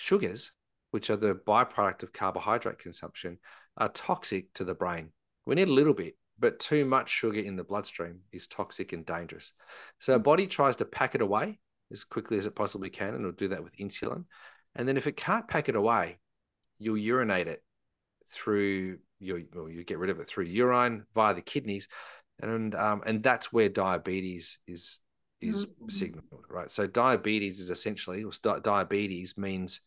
[0.00, 0.52] sugars,
[0.92, 3.38] which are the byproduct of carbohydrate consumption,
[3.76, 5.10] are toxic to the brain.
[5.44, 9.04] We need a little bit, but too much sugar in the bloodstream is toxic and
[9.04, 9.52] dangerous.
[9.98, 11.58] So our body tries to pack it away
[11.92, 14.24] as quickly as it possibly can, and it'll do that with insulin.
[14.74, 16.18] And then if it can't pack it away,
[16.78, 17.62] you'll urinate it
[18.30, 21.88] through your well, you get rid of it through urine via the kidneys,
[22.40, 25.00] and um, and that's where diabetes is
[25.40, 25.88] is mm-hmm.
[25.88, 26.70] signaled, right?
[26.70, 29.80] So diabetes is essentially, or diabetes means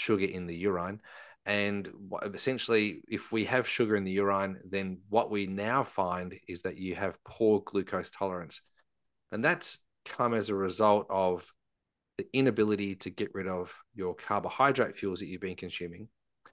[0.00, 1.00] sugar in the urine,
[1.46, 1.90] and
[2.34, 6.78] essentially, if we have sugar in the urine, then what we now find is that
[6.78, 8.62] you have poor glucose tolerance,
[9.32, 11.52] and that's come as a result of
[12.18, 16.08] the inability to get rid of your carbohydrate fuels that you've been consuming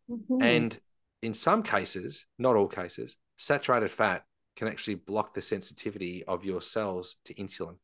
[0.09, 0.41] Mm-hmm.
[0.41, 0.79] And
[1.21, 4.23] in some cases, not all cases, saturated fat
[4.55, 7.75] can actually block the sensitivity of your cells to insulin.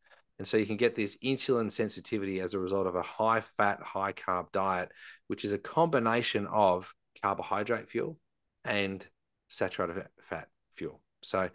[0.44, 3.80] And so you can get this insulin sensitivity as a result of a high fat,
[3.82, 4.92] high carb diet,
[5.28, 8.20] which is a combination of carbohydrate fuel
[8.66, 9.08] and
[9.48, 11.00] saturated fat fuel.
[11.22, 11.50] So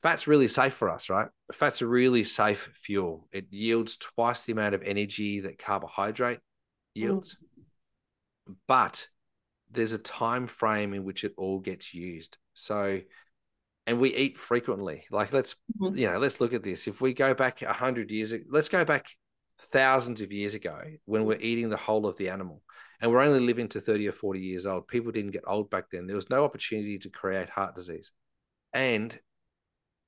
[0.00, 1.26] fat's really safe for us, right?
[1.52, 3.26] Fat's a really safe fuel.
[3.32, 6.38] It yields twice the amount of energy that carbohydrate
[6.94, 7.36] yields.
[8.48, 8.54] Mm.
[8.68, 9.08] But
[9.72, 12.38] there's a time frame in which it all gets used.
[12.54, 13.00] So,
[13.88, 15.06] and we eat frequently.
[15.10, 15.96] Like let's mm-hmm.
[15.96, 16.86] you know let's look at this.
[16.86, 19.08] If we go back a hundred years, let's go back
[19.60, 22.62] thousands of years ago when we're eating the whole of the animal,
[23.00, 24.86] and we're only living to thirty or forty years old.
[24.88, 26.06] People didn't get old back then.
[26.06, 28.12] There was no opportunity to create heart disease,
[28.74, 29.18] and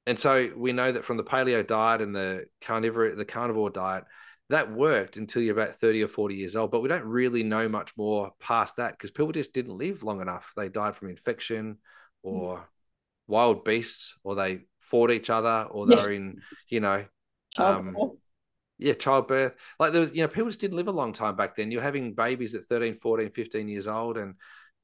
[0.07, 4.05] and so we know that from the paleo diet and the carnivore the carnivore diet
[4.51, 6.71] that worked until you're about 30 or 40 years old.
[6.71, 10.21] But we don't really know much more past that because people just didn't live long
[10.21, 10.53] enough.
[10.55, 11.79] They died from infection
[12.23, 12.69] or.
[13.31, 17.05] Wild beasts, or they fought each other, or they're in, you know,
[17.57, 17.97] um,
[18.79, 19.55] yeah, childbirth.
[19.79, 21.71] Like there was, you know, people just didn't live a long time back then.
[21.71, 24.35] You're having babies at 13, 14, 15 years old, and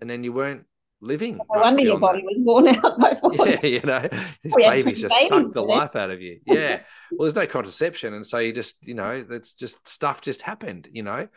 [0.00, 0.64] and then you weren't
[1.00, 1.36] living.
[1.36, 2.26] No wonder your body that.
[2.26, 3.38] was worn out by 40.
[3.38, 4.08] Yeah, you know,
[4.42, 6.40] these babies just babies, suck the life out of you.
[6.46, 6.80] Yeah.
[7.10, 8.14] well, there's no contraception.
[8.14, 11.28] And so you just, you know, that's just stuff just happened, you know.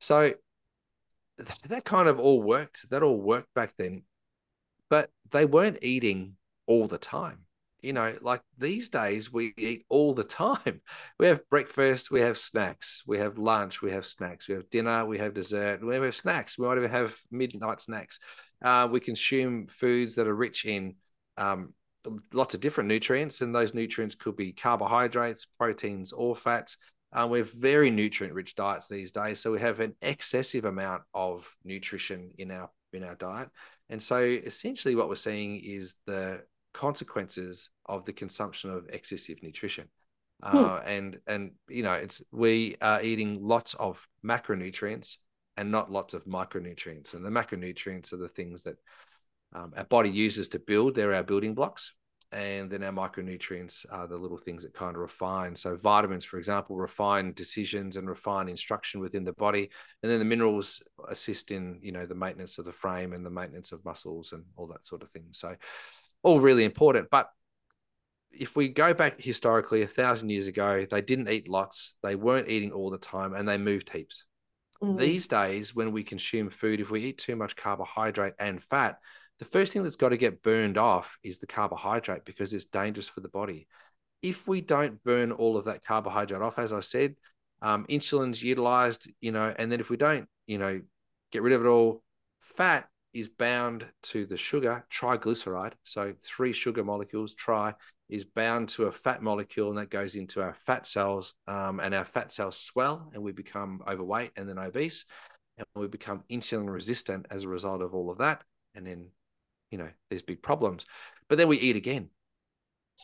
[0.00, 0.34] So
[1.68, 2.88] that kind of all worked.
[2.90, 4.02] That all worked back then.
[4.90, 7.40] But they weren't eating all the time.
[7.80, 10.80] You know, like these days we eat all the time.
[11.18, 15.04] We have breakfast, we have snacks, we have lunch, we have snacks, we have dinner,
[15.04, 16.58] we have dessert, we have snacks.
[16.58, 18.18] We might even have midnight snacks.
[18.62, 20.94] Uh, we consume foods that are rich in
[21.36, 21.74] um,
[22.32, 26.76] lots of different nutrients, and those nutrients could be carbohydrates, proteins, or fats.
[27.12, 31.02] Uh, we have very nutrient rich diets these days, so we have an excessive amount
[31.12, 33.48] of nutrition in our in our diet,
[33.88, 36.42] and so essentially what we're seeing is the
[36.74, 39.88] consequences of the consumption of excessive nutrition.
[40.42, 40.56] Hmm.
[40.56, 45.16] Uh, and and you know it's we are eating lots of macronutrients
[45.56, 47.14] and not lots of micronutrients.
[47.14, 48.76] And the macronutrients are the things that
[49.54, 50.94] um, our body uses to build.
[50.94, 51.92] They're our building blocks.
[52.32, 55.54] And then our micronutrients are the little things that kind of refine.
[55.54, 59.70] So vitamins, for example, refine decisions and refine instruction within the body.
[60.02, 63.30] And then the minerals assist in, you know, the maintenance of the frame and the
[63.30, 65.26] maintenance of muscles and all that sort of thing.
[65.30, 65.54] So
[66.24, 67.08] all really important.
[67.10, 67.28] But
[68.32, 72.48] if we go back historically a thousand years ago, they didn't eat lots, they weren't
[72.48, 74.24] eating all the time, and they moved heaps.
[74.82, 74.98] Mm.
[74.98, 78.98] These days, when we consume food, if we eat too much carbohydrate and fat,
[79.38, 83.08] the first thing that's got to get burned off is the carbohydrate because it's dangerous
[83.08, 83.68] for the body.
[84.22, 87.16] If we don't burn all of that carbohydrate off, as I said,
[87.62, 90.80] um, insulin's utilized, you know, and then if we don't, you know,
[91.30, 92.02] get rid of it all,
[92.40, 95.72] fat is bound to the sugar, triglyceride.
[95.84, 97.74] So three sugar molecules, tri,
[98.10, 101.94] is bound to a fat molecule, and that goes into our fat cells, um, and
[101.94, 105.06] our fat cells swell, and we become overweight and then obese,
[105.56, 108.42] and we become insulin resistant as a result of all of that.
[108.74, 109.06] And then,
[109.70, 110.84] you know, there's big problems.
[111.28, 112.10] But then we eat again,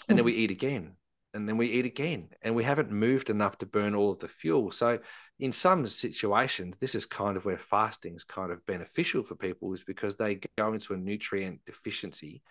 [0.08, 0.96] and then we eat again,
[1.32, 4.28] and then we eat again, and we haven't moved enough to burn all of the
[4.28, 4.70] fuel.
[4.70, 4.98] So,
[5.38, 9.72] in some situations, this is kind of where fasting is kind of beneficial for people,
[9.72, 12.42] is because they go into a nutrient deficiency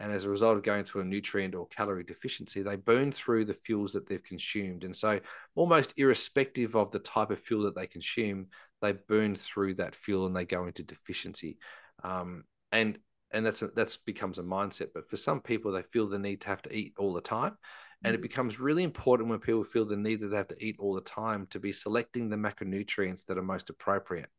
[0.00, 3.46] and as a result of going to a nutrient or calorie deficiency, they burn through
[3.46, 4.84] the fuels that they've consumed.
[4.84, 5.20] And so,
[5.54, 8.46] almost irrespective of the type of fuel that they consume,
[8.80, 11.58] they burn through that fuel and they go into deficiency.
[12.04, 12.98] Um, and
[13.30, 14.88] and that's a, that's becomes a mindset.
[14.94, 17.58] But for some people, they feel the need to have to eat all the time.
[18.04, 18.22] And it mm.
[18.22, 21.00] becomes really important when people feel the need that they have to eat all the
[21.00, 24.30] time to be selecting the macronutrients that are most appropriate.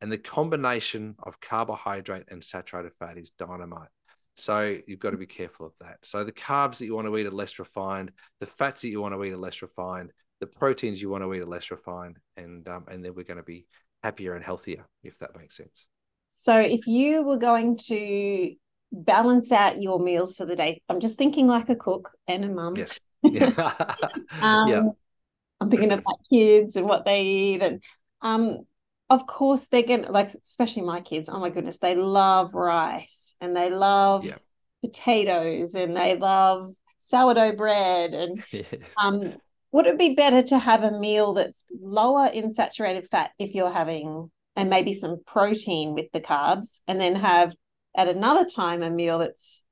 [0.00, 3.88] And the combination of carbohydrate and saturated fat is dynamite.
[4.36, 5.98] So you've got to be careful of that.
[6.02, 9.00] So the carbs that you want to eat are less refined, the fats that you
[9.00, 12.16] want to eat are less refined, the proteins you want to eat are less refined,
[12.38, 13.66] and um, and then we're going to be
[14.02, 15.86] happier and healthier, if that makes sense.
[16.28, 18.54] So if you were going to
[18.92, 22.48] balance out your meals for the day, I'm just thinking like a cook and a
[22.48, 22.76] mum.
[22.76, 23.00] Yes.
[23.22, 23.74] Yeah.
[24.40, 24.82] um, yeah.
[25.60, 27.82] I'm thinking about kids and what they eat, and
[28.22, 28.64] um,
[29.10, 33.54] of course they're gonna like especially my kids oh my goodness they love rice and
[33.54, 34.36] they love yeah.
[34.82, 38.66] potatoes and they love sourdough bread and yes.
[38.96, 39.34] um
[39.72, 43.70] would it be better to have a meal that's lower in saturated fat if you're
[43.70, 47.52] having and maybe some protein with the carbs and then have
[47.96, 49.62] at another time a meal that's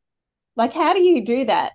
[0.57, 1.73] like how do you do that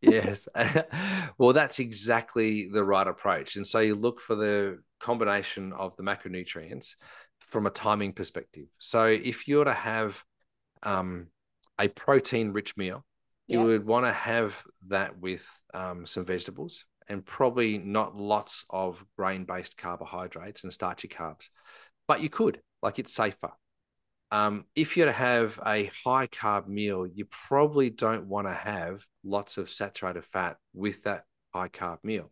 [0.00, 0.48] yes
[1.38, 6.02] well that's exactly the right approach and so you look for the combination of the
[6.02, 6.94] macronutrients
[7.50, 8.66] from a timing perspective.
[8.78, 10.22] So if you're to have
[10.82, 11.26] um,
[11.78, 13.04] a protein rich meal,
[13.48, 19.04] you would want to have that with um, some vegetables and probably not lots of
[19.16, 21.48] grain based carbohydrates and starchy carbs.
[22.06, 23.50] But you could, like it's safer.
[24.32, 29.04] Um, if you're to have a high carb meal, you probably don't want to have
[29.24, 32.30] lots of saturated fat with that high carb meal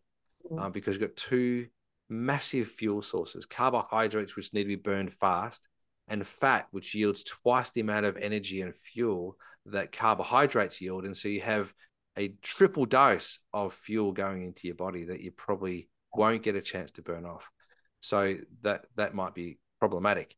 [0.51, 0.61] mm.
[0.61, 1.67] uh, because you've got two
[2.09, 5.67] massive fuel sources carbohydrates, which need to be burned fast,
[6.07, 11.05] and fat, which yields twice the amount of energy and fuel that carbohydrates yield.
[11.05, 11.73] And so you have
[12.17, 16.61] a triple dose of fuel going into your body that you probably won't get a
[16.61, 17.51] chance to burn off.
[18.01, 20.35] So that that might be problematic.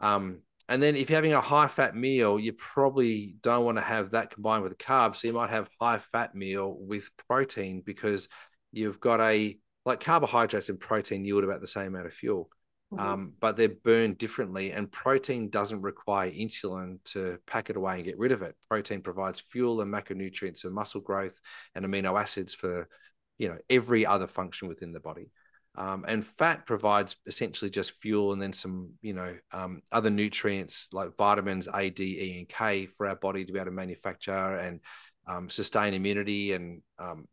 [0.00, 3.82] Um, and then if you're having a high fat meal, you probably don't want to
[3.82, 5.16] have that combined with carbs.
[5.16, 8.28] So you might have high fat meal with protein because
[8.72, 12.48] you've got a like carbohydrates and protein yield about the same amount of fuel,
[12.92, 13.04] mm-hmm.
[13.04, 14.72] um, but they're burned differently.
[14.72, 18.56] And protein doesn't require insulin to pack it away and get rid of it.
[18.70, 21.38] Protein provides fuel and macronutrients for muscle growth
[21.74, 22.88] and amino acids for,
[23.36, 25.30] you know, every other function within the body.
[25.76, 30.88] Um, and fat provides essentially just fuel and then some, you know, um, other nutrients
[30.92, 34.56] like vitamins A, D, E, and K for our body to be able to manufacture
[34.56, 34.80] and
[35.26, 37.26] um, sustain immunity and um,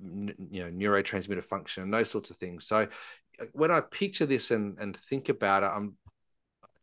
[0.00, 2.86] you know neurotransmitter function and those sorts of things so
[3.40, 5.96] uh, when i picture this and and think about it i'm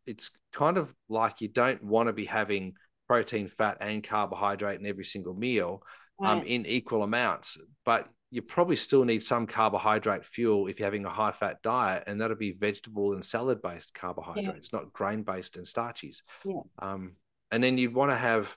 [0.06, 2.74] it's kind of like you don't want to be having
[3.08, 5.84] protein fat and carbohydrate in every single meal
[6.22, 6.38] um, right.
[6.38, 11.06] um, in equal amounts but you probably still need some carbohydrate fuel if you're having
[11.06, 14.80] a high fat diet and that'll be vegetable and salad based carbohydrates yeah.
[14.80, 16.62] not grain based and starches yeah.
[16.80, 17.14] um,
[17.52, 18.56] and then you'd want to have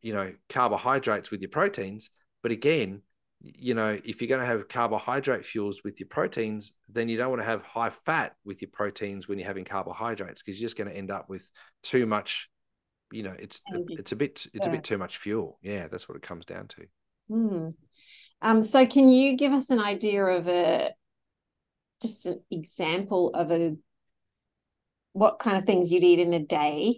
[0.00, 2.10] you know carbohydrates with your proteins
[2.42, 3.02] but again
[3.42, 7.30] you know, if you're going to have carbohydrate fuels with your proteins, then you don't
[7.30, 10.78] want to have high fat with your proteins when you're having carbohydrates because you're just
[10.78, 11.50] going to end up with
[11.82, 12.48] too much.
[13.10, 14.68] You know, it's it's a bit it's yeah.
[14.68, 15.58] a bit too much fuel.
[15.60, 16.86] Yeah, that's what it comes down to.
[17.28, 17.68] Hmm.
[18.42, 20.90] Um, so, can you give us an idea of a
[22.02, 23.76] just an example of a
[25.12, 26.96] what kind of things you'd eat in a day,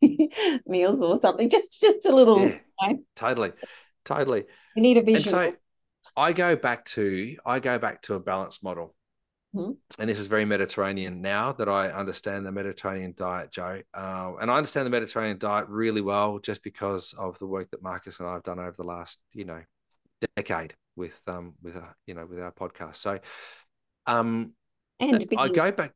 [0.66, 1.50] meals or something?
[1.50, 2.40] Just just a little.
[2.40, 2.98] Yeah, you know?
[3.14, 3.52] Totally.
[4.04, 4.44] Totally.
[4.74, 5.16] You need a vision.
[5.16, 5.56] And so
[6.16, 8.94] I go back to I go back to a balanced model.
[9.54, 9.72] Mm-hmm.
[10.00, 13.82] And this is very Mediterranean now that I understand the Mediterranean diet, Jo.
[13.92, 17.80] Uh, and I understand the Mediterranean diet really well just because of the work that
[17.80, 19.62] Marcus and I have done over the last, you know,
[20.36, 22.96] decade with um with a you know with our podcast.
[22.96, 23.18] So
[24.06, 24.52] um
[25.00, 25.92] and I go back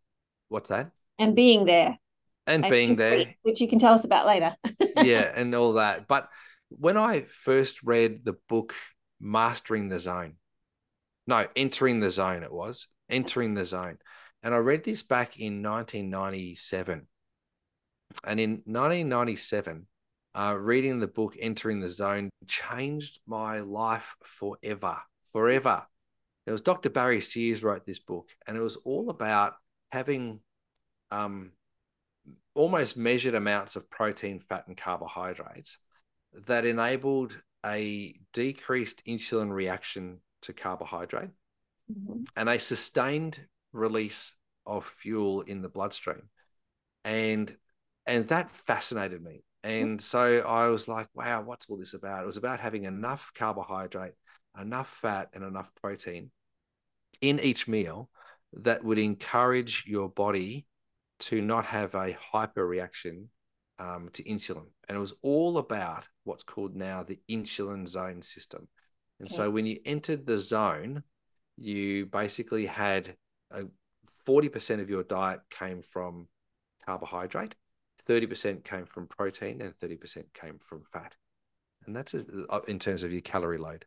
[0.49, 0.91] what's that?
[1.19, 1.99] And being there.
[2.47, 4.57] and, and being there, which you can tell us about later.
[4.97, 6.09] yeah, and all that.
[6.09, 6.29] But
[6.71, 8.75] when I first read the book
[9.21, 10.35] Mastering the Zone,
[11.27, 13.99] no, Entering the Zone, it was Entering the Zone,
[14.43, 17.07] and I read this back in 1997.
[18.25, 19.87] And in 1997,
[20.39, 24.99] uh, reading the book Entering the Zone changed my life forever.
[25.33, 25.85] Forever.
[26.47, 26.91] It was Dr.
[26.91, 29.55] Barry Sears wrote this book, and it was all about
[29.91, 30.39] having
[31.11, 31.51] um,
[32.55, 35.79] almost measured amounts of protein, fat, and carbohydrates
[36.47, 41.31] that enabled a decreased insulin reaction to carbohydrate
[41.93, 42.23] mm-hmm.
[42.37, 43.41] and a sustained
[43.73, 44.35] release
[44.65, 46.29] of fuel in the bloodstream.
[47.05, 47.55] And
[48.07, 49.43] and that fascinated me.
[49.65, 52.23] And so I was like, wow, what's all this about?
[52.23, 54.15] It was about having enough carbohydrate,
[54.59, 56.31] enough fat, and enough protein
[57.21, 58.09] in each meal
[58.53, 60.67] that would encourage your body
[61.19, 63.29] to not have a hyper reaction
[63.79, 64.67] um, to insulin.
[64.89, 68.69] And it was all about what's called now the insulin zone system.
[69.19, 69.37] And okay.
[69.37, 71.03] so when you entered the zone,
[71.57, 73.17] you basically had
[73.51, 73.65] a
[74.27, 76.29] 40% of your diet came from
[76.85, 77.57] carbohydrate,
[78.09, 81.15] 30% came from protein, and 30% came from fat.
[81.87, 83.85] And that's a, uh, in terms of your calorie load.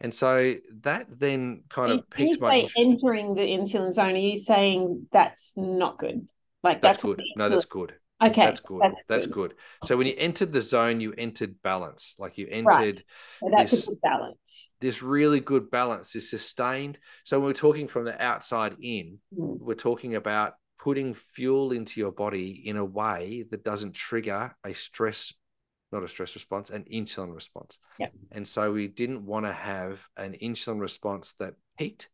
[0.00, 2.74] And so that then kind of piques my interest.
[2.78, 4.14] entering the insulin zone.
[4.14, 6.28] Are you saying that's not good?
[6.62, 7.22] Like that's, that's good.
[7.36, 7.94] No, that's good.
[8.20, 8.80] Okay, that's good.
[8.82, 9.50] That's, that's good.
[9.50, 9.54] good.
[9.84, 12.16] So when you entered the zone, you entered balance.
[12.18, 13.02] Like you entered
[13.42, 13.68] right.
[13.68, 14.70] so this, balance.
[14.80, 16.98] This really good balance is sustained.
[17.24, 19.58] So when we're talking from the outside in, mm.
[19.60, 24.74] we're talking about putting fuel into your body in a way that doesn't trigger a
[24.74, 25.32] stress,
[25.92, 27.78] not a stress response, an insulin response.
[27.98, 28.12] Yep.
[28.32, 32.08] And so we didn't want to have an insulin response that peaked,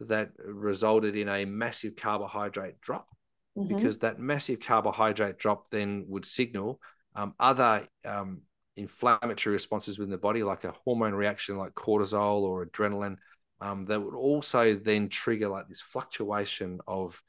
[0.00, 3.08] that resulted in a massive carbohydrate drop
[3.56, 3.74] mm-hmm.
[3.74, 6.80] because that massive carbohydrate drop then would signal
[7.16, 8.42] um, other um,
[8.76, 13.16] inflammatory responses within the body, like a hormone reaction like cortisol or adrenaline,
[13.60, 17.20] um, that would also then trigger like this fluctuation of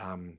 [0.00, 0.38] um,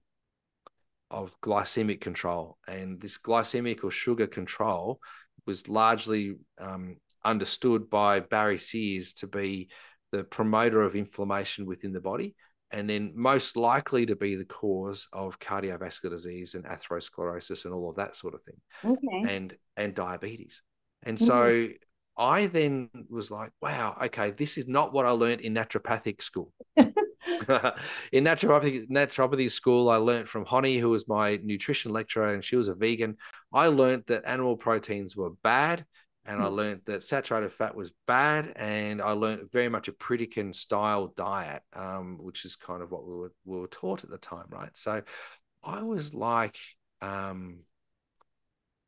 [1.09, 2.57] of glycemic control.
[2.67, 4.99] And this glycemic or sugar control
[5.45, 9.69] was largely um, understood by Barry Sears to be
[10.11, 12.35] the promoter of inflammation within the body
[12.71, 17.89] and then most likely to be the cause of cardiovascular disease and atherosclerosis and all
[17.89, 19.35] of that sort of thing okay.
[19.35, 20.61] and and diabetes
[21.03, 21.25] and mm-hmm.
[21.25, 21.67] so
[22.17, 26.51] i then was like wow okay this is not what i learned in naturopathic school
[28.11, 32.55] in naturopathy naturopathy school i learned from honey who was my nutrition lecturer and she
[32.55, 33.15] was a vegan
[33.53, 35.85] i learned that animal proteins were bad
[36.25, 36.53] and I hmm.
[36.53, 41.63] learned that saturated fat was bad, and I learned very much a Pritikin style diet,
[41.73, 44.75] um, which is kind of what we were we were taught at the time, right?
[44.77, 45.01] So
[45.63, 46.57] I was like,
[47.01, 47.61] um,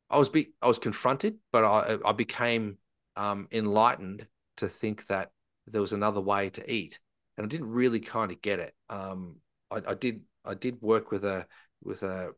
[0.08, 2.78] I was be I was confronted, but I I became
[3.16, 4.26] um, enlightened
[4.58, 5.32] to think that
[5.66, 7.00] there was another way to eat,
[7.36, 8.74] and I didn't really kind of get it.
[8.88, 9.36] Um,
[9.70, 11.46] I, I did I did work with a
[11.82, 12.30] with a,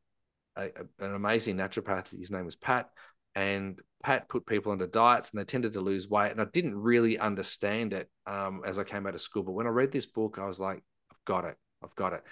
[0.57, 0.71] a,
[1.01, 2.17] an amazing naturopath.
[2.17, 2.91] His name was Pat,
[3.35, 6.31] and Pat put people into diets and they tended to lose weight.
[6.31, 9.43] And I didn't really understand it um, as I came out of school.
[9.43, 11.57] But when I read this book, I was like, I've got it.
[11.83, 12.23] I've got it.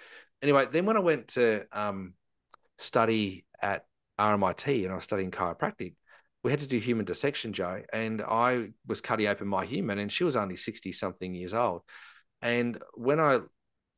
[0.42, 2.14] Anyway, then when I went to um,
[2.78, 3.84] study at
[4.18, 5.94] RMIT and I was studying chiropractic,
[6.42, 7.82] we had to do human dissection, Jo.
[7.92, 11.82] And I was cutting open my human, and she was only 60 something years old.
[12.44, 13.40] And when I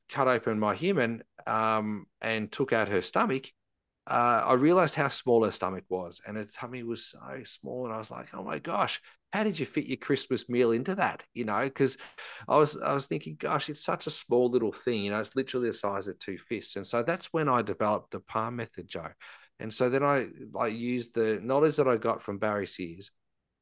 [0.09, 3.49] cut open my human um, and took out her stomach,
[4.09, 7.87] uh, I realized how small her stomach was, and her tummy was so small.
[7.87, 10.95] And I was like, "Oh my gosh, how did you fit your Christmas meal into
[10.95, 11.99] that?" You know, because
[12.49, 15.03] I was I was thinking, "Gosh, it's such a small little thing.
[15.03, 18.13] You know, it's literally the size of two fists." And so that's when I developed
[18.13, 19.09] the Palm method, Jo.
[19.59, 23.11] And so then I I used the knowledge that I got from Barry Sears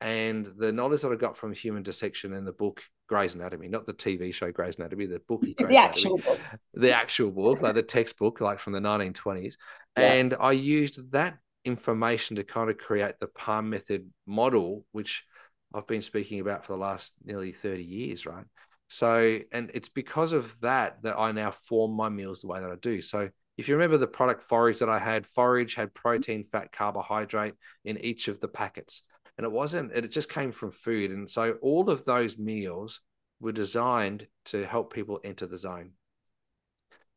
[0.02, 3.86] and the knowledge that I got from human dissection in the book Gray's Anatomy, not
[3.86, 6.38] the TV show Grey's Anatomy, the book, the Anatomy, actual book,
[6.72, 9.56] the actual book, like the textbook, like from the 1920s.
[9.96, 10.12] Yeah.
[10.12, 15.24] And I used that information to kind of create the Palm Method model, which
[15.74, 18.44] I've been speaking about for the last nearly 30 years, right?
[18.88, 22.70] So, and it's because of that that I now form my meals the way that
[22.70, 23.02] I do.
[23.02, 27.54] So, if you remember the product forage that I had, forage had protein, fat, carbohydrate
[27.84, 29.02] in each of the packets
[29.38, 31.10] and it wasn't it just came from food.
[31.10, 33.00] And so all of those meals
[33.40, 35.92] were designed to help people enter the zone.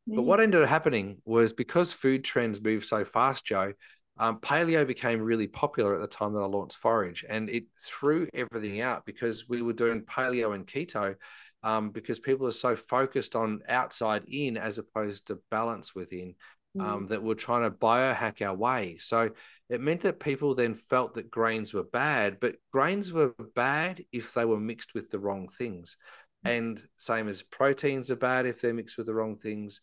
[0.08, 3.74] But what ended up happening was because food trends move so fast Jo
[4.20, 7.24] um, paleo became really popular at the time that i launched forage.
[7.28, 11.16] And it threw everything out because we were doing paleo and keto
[11.64, 16.36] um, because people are so focused on outside in as opposed to balance within
[16.80, 17.10] um, mm.
[17.10, 18.98] that were trying to biohack our way.
[18.98, 19.32] So
[19.70, 24.34] it meant that people then felt that grains were bad, but grains were bad if
[24.34, 25.98] they were mixed with the wrong things.
[26.46, 26.58] Mm.
[26.58, 29.82] And same as proteins are bad if they're mixed with the wrong things.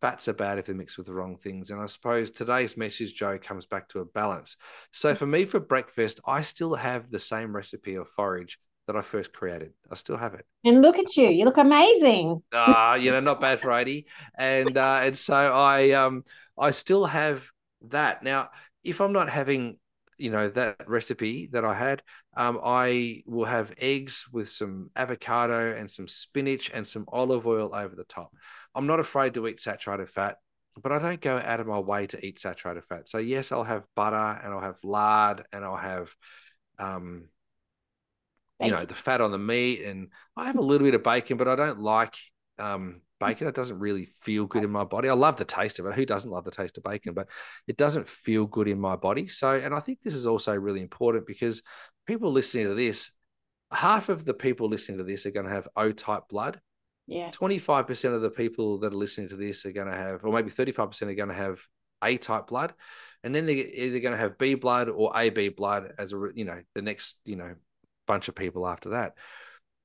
[0.00, 1.70] Fats are bad if they're mixed with the wrong things.
[1.70, 4.56] And I suppose today's message, Jo, comes back to a balance.
[4.92, 8.58] So for me, for breakfast, I still have the same recipe of forage
[8.90, 9.72] that I first created.
[9.88, 10.44] I still have it.
[10.64, 11.28] And look at you.
[11.28, 12.42] You look amazing.
[12.52, 14.06] Ah, uh, you know, not bad for 80.
[14.36, 16.24] And uh, and so I um
[16.58, 17.44] I still have
[17.88, 18.24] that.
[18.24, 18.50] Now,
[18.82, 19.78] if I'm not having
[20.18, 22.02] you know that recipe that I had,
[22.36, 27.70] um, I will have eggs with some avocado and some spinach and some olive oil
[27.72, 28.34] over the top.
[28.74, 30.38] I'm not afraid to eat saturated fat,
[30.82, 33.08] but I don't go out of my way to eat saturated fat.
[33.08, 36.10] So yes, I'll have butter and I'll have lard and I'll have
[36.80, 37.24] um,
[38.60, 41.36] you know the fat on the meat, and I have a little bit of bacon,
[41.36, 42.16] but I don't like
[42.58, 43.46] um, bacon.
[43.46, 45.08] It doesn't really feel good in my body.
[45.08, 45.94] I love the taste of it.
[45.94, 47.14] Who doesn't love the taste of bacon?
[47.14, 47.28] But
[47.66, 49.26] it doesn't feel good in my body.
[49.26, 51.62] So, and I think this is also really important because
[52.06, 53.12] people listening to this,
[53.70, 56.60] half of the people listening to this are going to have O type blood.
[57.06, 57.36] Yes.
[57.36, 60.50] 25% of the people that are listening to this are going to have, or maybe
[60.50, 61.60] 35% are going to have
[62.02, 62.72] A type blood.
[63.22, 66.44] And then they're either going to have B blood or AB blood as a, you
[66.44, 67.54] know, the next, you know,
[68.10, 69.14] bunch of people after that.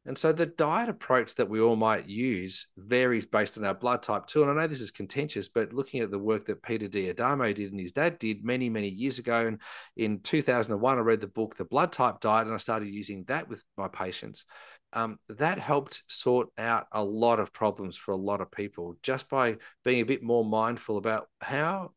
[0.07, 4.01] And so the diet approach that we all might use varies based on our blood
[4.01, 4.41] type too.
[4.41, 7.71] And I know this is contentious, but looking at the work that Peter D'Adamo did
[7.71, 9.59] and his dad did many, many years ago, and
[9.95, 13.47] in 2001, I read the book The Blood Type Diet, and I started using that
[13.47, 14.45] with my patients.
[14.93, 19.28] Um, that helped sort out a lot of problems for a lot of people just
[19.30, 21.91] by being a bit more mindful about how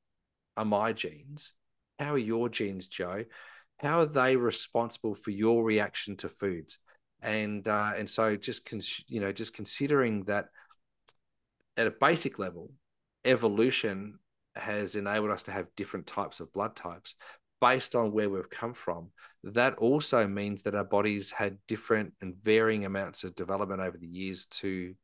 [0.57, 1.53] are my genes,
[1.99, 3.25] how are your genes, Jo,
[3.79, 6.79] how are they responsible for your reaction to foods?
[7.21, 10.47] And uh, and so just con- you know just considering that
[11.77, 12.71] at a basic level
[13.25, 14.19] evolution
[14.55, 17.15] has enabled us to have different types of blood types
[17.61, 19.11] based on where we've come from.
[19.45, 24.07] That also means that our bodies had different and varying amounts of development over the
[24.07, 24.95] years to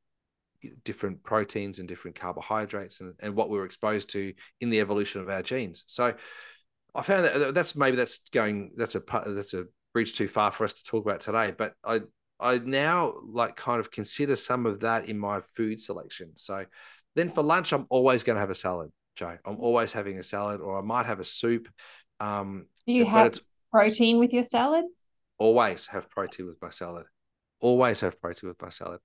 [0.85, 5.21] different proteins and different carbohydrates and, and what we were exposed to in the evolution
[5.21, 5.85] of our genes.
[5.87, 6.15] So
[6.95, 10.65] I found that that's maybe that's going that's a that's a bridge too far for
[10.65, 11.53] us to talk about today.
[11.57, 12.03] But I
[12.39, 16.33] I now like kind of consider some of that in my food selection.
[16.37, 16.65] So
[17.15, 19.37] then for lunch, I'm always going to have a salad, Jo.
[19.45, 21.69] I'm always having a salad, or I might have a soup.
[22.21, 23.41] Um, Do you have
[23.71, 24.85] protein with your salad?
[25.39, 27.07] Always have protein with my salad.
[27.61, 29.01] Always have protein with my salad.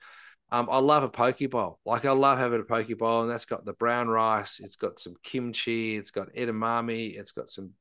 [0.51, 1.79] Um, I love a poke bowl.
[1.85, 4.59] Like I love having a poke bowl, and that's got the brown rice.
[4.59, 5.95] It's got some kimchi.
[5.95, 7.17] It's got edamame.
[7.17, 7.71] It's got some,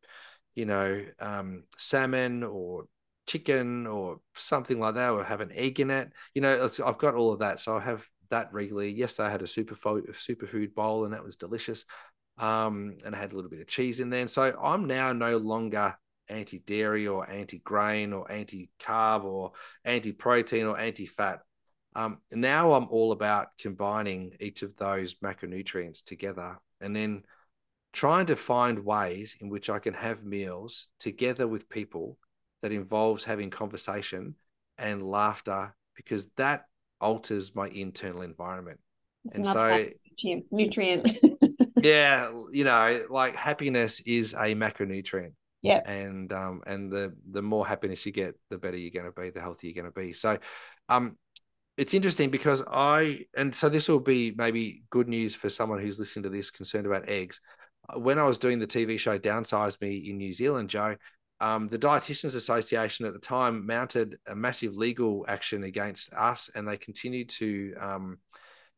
[0.55, 2.85] you know, um, salmon or
[3.27, 6.13] chicken or something like that, or have an egg in it.
[6.35, 8.91] You know, I've got all of that, so I have that regularly.
[8.91, 11.85] Yesterday I had a superfood superfood bowl, and that was delicious.
[12.39, 14.21] Um, and I had a little bit of cheese in there.
[14.21, 15.97] And so I'm now no longer
[16.29, 19.53] anti dairy or anti grain or anti carb or
[19.85, 21.41] anti protein or anti fat.
[21.95, 27.25] Um, now I'm all about combining each of those macronutrients together and then
[27.93, 32.19] trying to find ways in which I can have meals together with people
[32.63, 34.35] that involves having conversation
[34.77, 36.65] and laughter because that
[37.01, 38.81] alters my internal environment.
[39.25, 39.87] It's and so
[40.51, 41.09] nutrient.
[41.83, 45.33] yeah, you know, like happiness is a macronutrient.
[45.61, 45.79] Yeah.
[45.91, 49.31] And um and the the more happiness you get, the better you're going to be,
[49.31, 50.13] the healthier you're going to be.
[50.13, 50.39] So
[50.89, 51.17] um
[51.79, 55.99] it's interesting because I and so this will be maybe good news for someone who's
[55.99, 57.41] listening to this concerned about eggs.
[57.95, 60.97] When I was doing the TV show Downsize Me in New Zealand, Jo,
[61.41, 66.67] um, the Dietitians Association at the time mounted a massive legal action against us, and
[66.67, 68.19] they continued to um,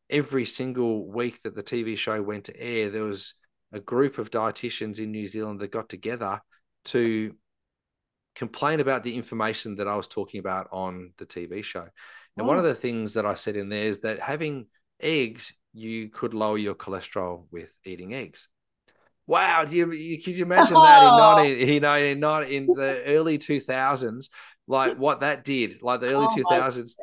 [0.09, 2.91] every single week that the TV show went to air.
[2.91, 3.33] There was
[3.73, 6.39] a group of dietitians in New Zealand that got together
[6.85, 7.35] to
[8.35, 11.87] complain about the information that I was talking about on the TV show.
[12.37, 12.47] And oh.
[12.47, 12.67] one of oh.
[12.67, 14.67] the things that I said in there is that having
[14.99, 18.47] eggs, you could lower your cholesterol with eating eggs.
[19.27, 20.83] Wow, do you, you could you imagine oh.
[20.83, 24.29] that in 19, you know, in, not in the early 2000s,
[24.67, 26.95] like what that did, like the early oh 2000s.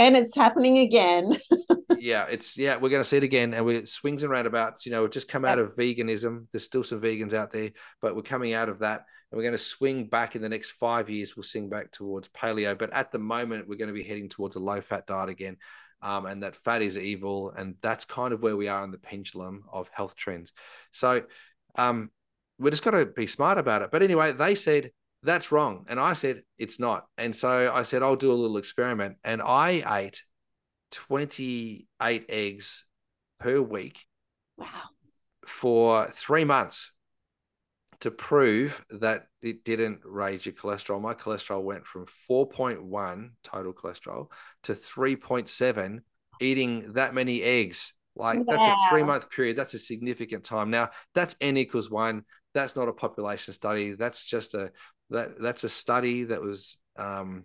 [0.00, 1.36] And it's happening again.
[1.98, 4.86] yeah, it's yeah, we're going to see it again, and we swings and roundabouts.
[4.86, 6.46] You know, we've just come out of veganism.
[6.52, 7.70] There's still some vegans out there,
[8.00, 10.72] but we're coming out of that, and we're going to swing back in the next
[10.72, 11.36] five years.
[11.36, 14.56] We'll swing back towards paleo, but at the moment, we're going to be heading towards
[14.56, 15.56] a low fat diet again,
[16.02, 18.98] um, and that fat is evil, and that's kind of where we are in the
[18.98, 20.52] pendulum of health trends.
[20.92, 21.24] So,
[21.76, 22.10] um,
[22.58, 23.90] we're just got to be smart about it.
[23.90, 24.90] But anyway, they said
[25.22, 25.84] that's wrong.
[25.88, 27.06] And I said, it's not.
[27.16, 29.16] And so I said, I'll do a little experiment.
[29.22, 30.22] And I ate
[30.90, 32.84] 28 eggs
[33.38, 34.04] per week.
[34.56, 34.66] Wow.
[35.46, 36.90] for three months
[38.00, 41.00] to prove that it didn't raise your cholesterol.
[41.00, 44.28] My cholesterol went from 4.1 total cholesterol
[44.64, 46.00] to 3.7
[46.40, 47.94] eating that many eggs.
[48.14, 49.56] Like that's a three month period.
[49.56, 50.70] That's a significant time.
[50.70, 52.24] Now that's n equals one.
[52.52, 53.94] That's not a population study.
[53.94, 54.72] That's just a
[55.10, 57.44] that that's a study that was um,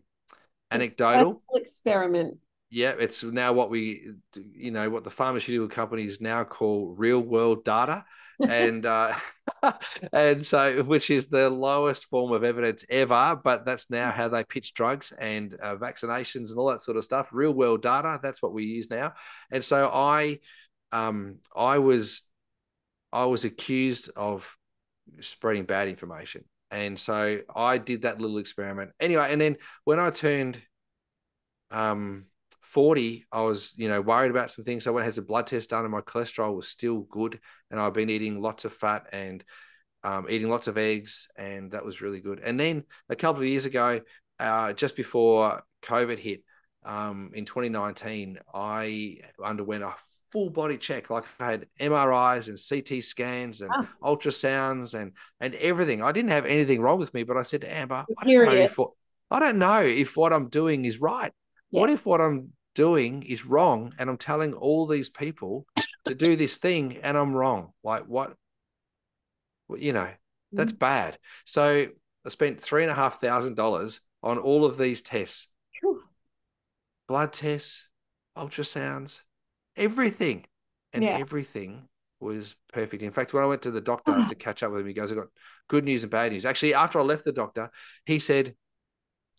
[0.71, 2.39] anecdotal experiment.
[2.71, 7.63] Yeah, it's now what we you know what the pharmaceutical companies now call real world
[7.63, 8.03] data
[8.39, 9.13] and uh,
[10.13, 14.43] and so which is the lowest form of evidence ever but that's now how they
[14.43, 17.29] pitch drugs and uh, vaccinations and all that sort of stuff.
[17.31, 19.13] Real world data that's what we use now.
[19.51, 20.39] And so i
[20.91, 22.23] um i was
[23.11, 24.55] i was accused of
[25.21, 26.45] spreading bad information.
[26.71, 28.91] And so i did that little experiment.
[28.99, 30.61] Anyway and then when i turned
[31.71, 32.25] um
[32.73, 34.83] 40, I was, you know, worried about some things.
[34.83, 37.39] So I went and had a blood test done and my cholesterol was still good.
[37.69, 39.43] And I've been eating lots of fat and
[40.03, 41.27] um, eating lots of eggs.
[41.37, 42.41] And that was really good.
[42.43, 44.01] And then a couple of years ago,
[44.39, 46.43] uh, just before COVID hit
[46.83, 49.93] um, in 2019, I underwent a
[50.31, 51.11] full body check.
[51.11, 54.15] Like I had MRIs and CT scans and oh.
[54.15, 56.01] ultrasounds and and everything.
[56.01, 58.51] I didn't have anything wrong with me, but I said to Amber, I don't, know
[58.51, 58.79] if,
[59.29, 61.31] I don't know if what I'm doing is right.
[61.69, 61.79] Yeah.
[61.79, 65.65] What if what I'm doing is wrong and I'm telling all these people
[66.05, 67.73] to do this thing and I'm wrong.
[67.83, 68.35] Like what,
[69.75, 70.09] you know,
[70.51, 70.79] that's mm.
[70.79, 71.17] bad.
[71.45, 71.87] So
[72.25, 75.47] I spent three and a half thousand dollars on all of these tests,
[77.07, 77.89] blood tests,
[78.37, 79.21] ultrasounds,
[79.75, 80.45] everything.
[80.95, 81.17] And yeah.
[81.17, 81.87] everything
[82.19, 83.01] was perfect.
[83.01, 85.11] In fact, when I went to the doctor to catch up with him, he goes,
[85.11, 85.27] I got
[85.67, 86.45] good news and bad news.
[86.45, 87.69] Actually, after I left the doctor,
[88.05, 88.55] he said,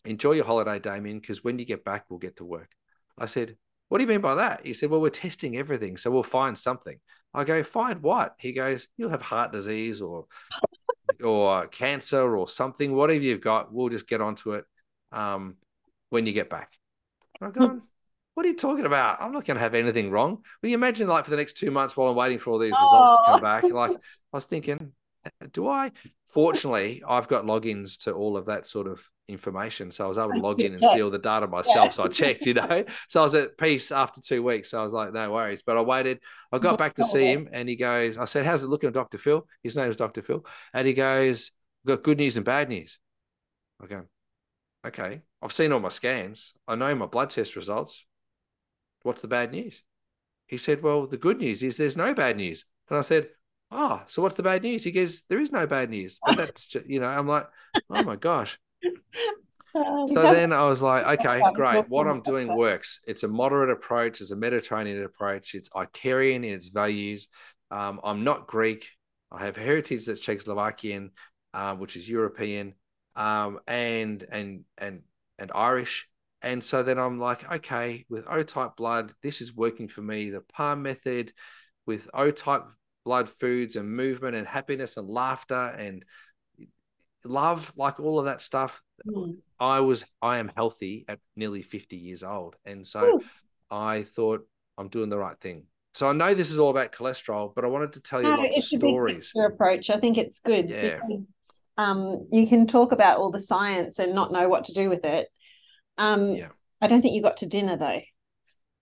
[0.03, 2.69] Enjoy your holiday, Damian, because when you get back, we'll get to work.
[3.17, 3.57] I said,
[3.89, 4.65] What do you mean by that?
[4.65, 6.99] He said, Well, we're testing everything, so we'll find something.
[7.33, 8.35] I go, Find what?
[8.39, 10.25] He goes, You'll have heart disease or
[11.23, 12.93] or cancer or something.
[12.93, 14.65] Whatever you've got, we'll just get onto it
[15.11, 15.55] um,
[16.09, 16.73] when you get back.
[17.41, 17.81] I go,
[18.33, 19.21] What are you talking about?
[19.21, 20.43] I'm not going to have anything wrong.
[20.61, 22.71] Well, you imagine like for the next two months while I'm waiting for all these
[22.71, 23.17] results oh.
[23.17, 23.63] to come back.
[23.63, 23.97] Like I
[24.37, 24.91] was thinking,
[25.51, 25.91] do I?
[26.35, 29.89] Fortunately, I've got logins to all of that sort of information.
[29.89, 31.93] So I was able to log in and see all the data myself.
[31.93, 32.83] So I checked, you know.
[33.07, 34.71] So I was at peace after two weeks.
[34.71, 35.61] So I was like, no worries.
[35.61, 36.19] But I waited.
[36.51, 39.17] I got back to see him and he goes, I said, How's it looking, Dr.
[39.17, 39.47] Phil?
[39.63, 40.21] His name is Dr.
[40.21, 40.45] Phil.
[40.73, 41.51] And he goes,
[41.87, 42.99] Got good news and bad news.
[43.81, 44.03] I go,
[44.85, 45.21] Okay.
[45.41, 46.53] I've seen all my scans.
[46.67, 48.05] I know my blood test results.
[49.03, 49.83] What's the bad news?
[50.47, 52.65] He said, Well, the good news is there's no bad news.
[52.89, 53.29] And I said,
[53.77, 54.83] Oh, so what's the bad news?
[54.83, 56.19] He goes, There is no bad news.
[56.25, 57.47] But that's just, you know, I'm like,
[57.89, 58.57] Oh my gosh.
[59.73, 61.89] so then I was like, okay, great.
[61.89, 63.01] What I'm doing works.
[63.05, 64.21] It's a moderate approach.
[64.21, 65.53] It's a Mediterranean approach.
[65.53, 67.27] It's Ikarian in its values.
[67.71, 68.87] Um, I'm not Greek.
[69.31, 71.09] I have heritage that's Czechoslovakian,
[71.53, 72.75] uh, which is European,
[73.15, 75.01] um, and and and
[75.37, 76.07] and Irish.
[76.41, 80.29] And so then I'm like, okay, with O type blood, this is working for me.
[80.29, 81.33] The PALM method
[81.85, 82.63] with O type
[83.05, 86.03] blood foods and movement and happiness and laughter and
[87.23, 88.81] love, like all of that stuff.
[89.07, 89.37] Mm.
[89.59, 92.55] I was, I am healthy at nearly 50 years old.
[92.65, 93.21] And so Ooh.
[93.71, 94.45] I thought
[94.77, 95.63] I'm doing the right thing.
[95.93, 98.35] So I know this is all about cholesterol, but I wanted to tell you no,
[98.35, 99.31] lots of stories.
[99.33, 100.95] Your approach, I think it's good yeah.
[100.95, 101.25] because
[101.77, 105.05] um, you can talk about all the science and not know what to do with
[105.05, 105.29] it.
[105.97, 106.49] Um, yeah.
[106.81, 108.01] I don't think you got to dinner though.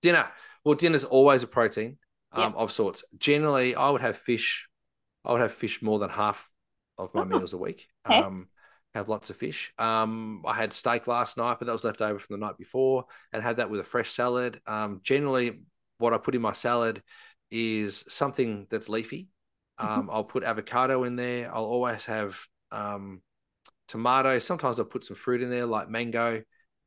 [0.02, 0.28] Dinner.
[0.66, 1.98] Well, dinner's always a protein
[2.34, 3.04] um, of sorts.
[3.18, 4.68] Generally, I would have fish.
[5.24, 6.50] I would have fish more than half
[6.98, 7.26] of my oh.
[7.26, 7.88] meals a week.
[8.06, 8.20] Okay.
[8.20, 8.48] Um,
[8.96, 9.74] have lots of fish.
[9.80, 13.06] Um, I had steak last night, but that was left over from the night before,
[13.32, 14.62] and had that with a fresh salad.
[14.68, 15.62] Um, generally,
[15.98, 17.02] what I put in my salad
[17.50, 19.30] is something that's leafy.
[19.80, 19.92] Mm-hmm.
[19.92, 20.10] Um, mm-hmm.
[20.12, 21.54] I'll put avocado in there.
[21.54, 22.38] I'll always have
[22.72, 23.22] um,
[23.88, 24.38] tomato.
[24.40, 26.44] Sometimes I'll put some fruit in there, like mango.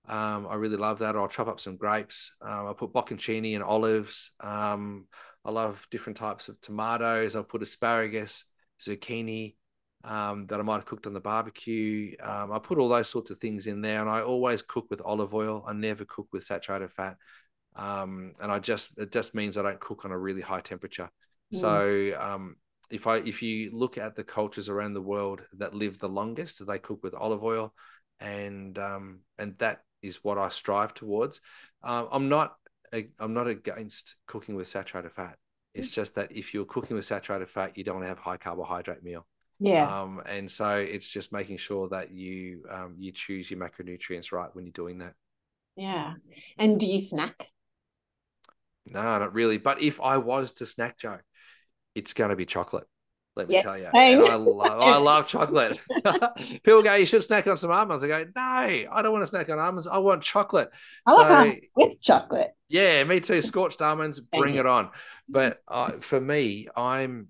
[0.08, 1.16] Um, I really love that.
[1.16, 2.34] I'll chop up some grapes.
[2.40, 4.30] Um, I'll put bocconcini and olives.
[4.38, 5.06] Um,
[5.46, 7.36] I love different types of tomatoes.
[7.36, 8.44] I'll put asparagus,
[8.80, 9.54] zucchini,
[10.02, 12.16] um, that I might have cooked on the barbecue.
[12.20, 15.00] Um, I put all those sorts of things in there, and I always cook with
[15.00, 15.64] olive oil.
[15.66, 17.16] I never cook with saturated fat,
[17.76, 21.10] um, and I just it just means I don't cook on a really high temperature.
[21.54, 21.60] Mm.
[21.60, 22.56] So um,
[22.90, 26.66] if I if you look at the cultures around the world that live the longest,
[26.66, 27.72] they cook with olive oil,
[28.18, 31.40] and um, and that is what I strive towards.
[31.84, 32.56] Uh, I'm not
[32.92, 35.36] I'm not against cooking with saturated fat.
[35.74, 35.94] It's mm.
[35.94, 39.02] just that if you're cooking with saturated fat, you don't want to have high carbohydrate
[39.02, 39.26] meal.
[39.58, 40.02] Yeah.
[40.02, 44.50] Um, and so it's just making sure that you um, you choose your macronutrients right
[44.54, 45.14] when you're doing that.
[45.76, 46.14] Yeah.
[46.58, 47.48] And do you snack?
[48.86, 49.58] No, not really.
[49.58, 51.18] But if I was to snack, Jo,
[51.94, 52.86] it's going to be chocolate.
[53.36, 55.78] Let me tell you, I love, I love chocolate.
[56.64, 59.26] People go, "You should snack on some almonds." I go, "No, I don't want to
[59.26, 59.86] snack on almonds.
[59.86, 60.70] I want chocolate."
[61.06, 62.56] I so, like with chocolate.
[62.68, 63.42] Yeah, me too.
[63.42, 64.90] Scorched almonds, bring it on.
[65.28, 67.28] But uh, for me, I'm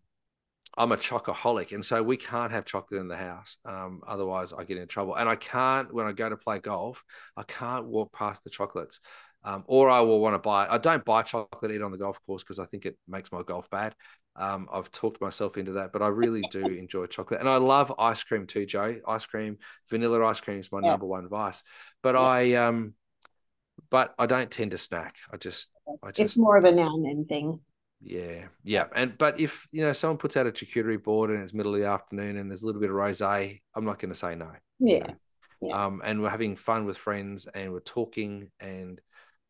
[0.77, 3.57] I'm a chocoholic, and so we can't have chocolate in the house.
[3.65, 5.17] Um, otherwise, I get in trouble.
[5.17, 7.03] And I can't when I go to play golf.
[7.37, 9.01] I can't walk past the chocolates,
[9.43, 10.69] um, or I will want to buy.
[10.69, 13.43] I don't buy chocolate eat on the golf course because I think it makes my
[13.43, 13.95] golf bad.
[14.39, 17.93] Um, I've talked myself into that, but I really do enjoy chocolate, and I love
[17.99, 18.97] ice cream too, Jo.
[19.07, 19.59] Ice cream,
[19.89, 20.91] vanilla ice cream is my yeah.
[20.91, 21.63] number one vice.
[22.03, 22.21] But yeah.
[22.21, 22.95] I um,
[23.91, 25.17] but I don't tend to snack.
[25.33, 25.69] I just,
[26.03, 27.61] I just it's more of a now and then thing.
[28.01, 31.55] Yeah, yeah, and but if you know someone puts out a charcuterie board and it's
[31.55, 34.19] middle of the afternoon and there's a little bit of rosé, I'm not going to
[34.19, 34.51] say no.
[34.79, 34.95] Yeah.
[34.95, 35.15] You know?
[35.63, 35.87] yeah.
[35.87, 39.01] Um, and we're having fun with friends and we're talking and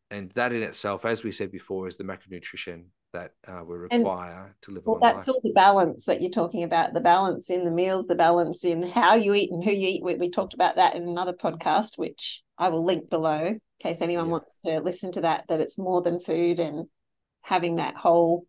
[0.09, 2.85] and that in itself, as we said before, is the macronutrition
[3.17, 5.35] that uh, we require and, to live well, that's life.
[5.35, 8.83] all the balance that you're talking about the balance in the meals the balance in
[8.83, 11.97] how you eat and who you eat with we talked about that in another podcast
[11.97, 14.31] which i will link below in case anyone yeah.
[14.31, 16.85] wants to listen to that that it's more than food and
[17.41, 18.45] having that whole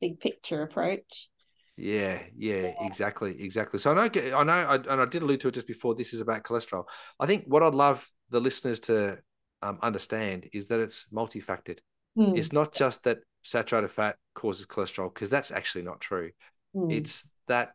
[0.00, 1.28] big picture approach
[1.76, 3.80] yeah, yeah, exactly, exactly.
[3.80, 5.96] So I know, I know, I, and I did allude to it just before.
[5.96, 6.84] This is about cholesterol.
[7.18, 9.18] I think what I'd love the listeners to
[9.60, 11.78] um, understand is that it's multifaceted.
[12.16, 12.38] Mm.
[12.38, 16.30] It's not just that saturated fat causes cholesterol because that's actually not true.
[16.74, 16.92] Mm.
[16.92, 17.74] It's that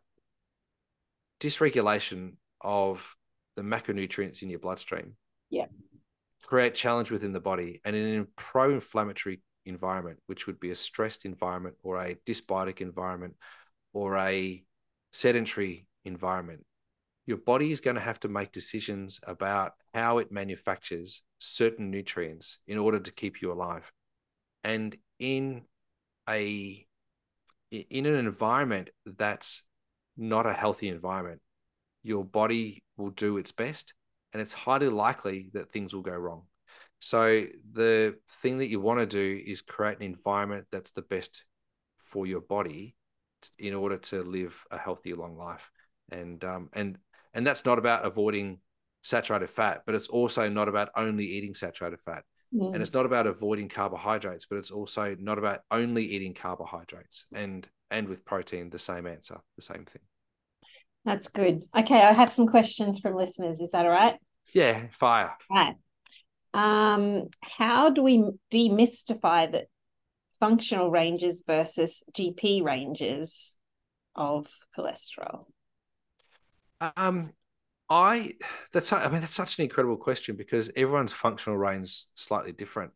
[1.40, 3.16] dysregulation of
[3.56, 5.14] the macronutrients in your bloodstream.
[5.48, 5.66] Yeah.
[6.44, 11.24] Create challenge within the body and in a pro-inflammatory environment, which would be a stressed
[11.24, 13.36] environment or a dysbiotic environment
[13.92, 14.62] or a
[15.12, 16.64] sedentary environment,
[17.26, 22.58] your body is going to have to make decisions about how it manufactures certain nutrients
[22.66, 23.90] in order to keep you alive.
[24.64, 25.62] And in
[26.28, 26.86] a
[27.70, 29.62] in an environment that's
[30.16, 31.40] not a healthy environment,
[32.02, 33.94] your body will do its best,
[34.32, 36.42] and it's highly likely that things will go wrong.
[37.00, 41.44] So the thing that you want to do is create an environment that's the best
[41.98, 42.94] for your body
[43.58, 45.70] in order to live a healthy long life.
[46.10, 46.98] And um, and
[47.32, 48.58] and that's not about avoiding
[49.02, 52.24] saturated fat, but it's also not about only eating saturated fat.
[52.54, 52.74] Mm.
[52.74, 57.26] And it's not about avoiding carbohydrates, but it's also not about only eating carbohydrates.
[57.32, 60.02] And and with protein, the same answer, the same thing.
[61.04, 61.64] That's good.
[61.76, 63.60] Okay, I have some questions from listeners.
[63.60, 64.16] Is that all right?
[64.52, 65.32] Yeah, fire.
[65.50, 65.74] All right.
[66.52, 69.66] Um, how do we demystify the
[70.40, 73.56] functional ranges versus GP ranges
[74.14, 75.46] of cholesterol?
[76.96, 77.32] Um,
[77.90, 78.34] I
[78.72, 82.92] that's I mean that's such an incredible question because everyone's functional range is slightly different.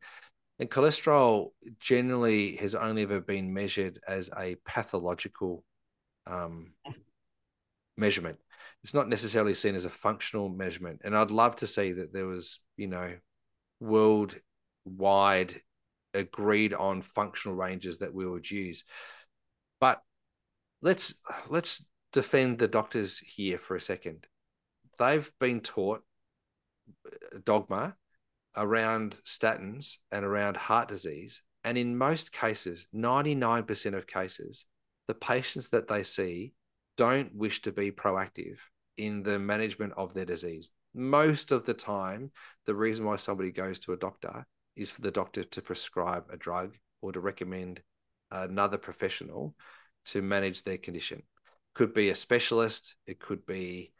[0.61, 5.65] And cholesterol generally has only ever been measured as a pathological
[6.29, 6.75] um,
[7.97, 8.39] measurement.
[8.85, 11.01] It's not necessarily seen as a functional measurement.
[11.05, 13.15] And I'd love to see that there was, you know,
[13.81, 15.61] worldwide
[16.13, 18.85] agreed on functional ranges that we would use.
[19.81, 20.01] But
[20.83, 21.17] let's
[21.49, 24.29] let's defend the doctors here for a second
[24.99, 26.03] they've been taught
[27.07, 27.97] uh, dogma
[28.57, 31.43] around statins and around heart disease.
[31.65, 34.67] And in most cases, 99% of cases,
[35.09, 36.53] the patients that they see
[36.97, 38.59] don't wish to be proactive
[38.97, 40.71] in the management of their disease.
[40.95, 42.31] Most of the time,
[42.67, 46.37] the reason why somebody goes to a doctor is for the doctor to prescribe a
[46.37, 47.83] drug or to recommend
[48.31, 49.55] another professional
[50.07, 51.23] to manage their condition.
[51.75, 53.93] Could be a specialist, it could be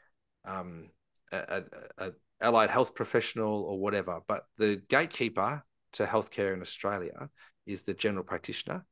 [0.45, 0.91] um,
[1.33, 1.63] a, a,
[2.07, 4.21] a allied health professional or whatever.
[4.27, 5.65] But the gatekeeper
[5.95, 7.29] to healthcare in Australia
[7.67, 8.85] is the general practitioner.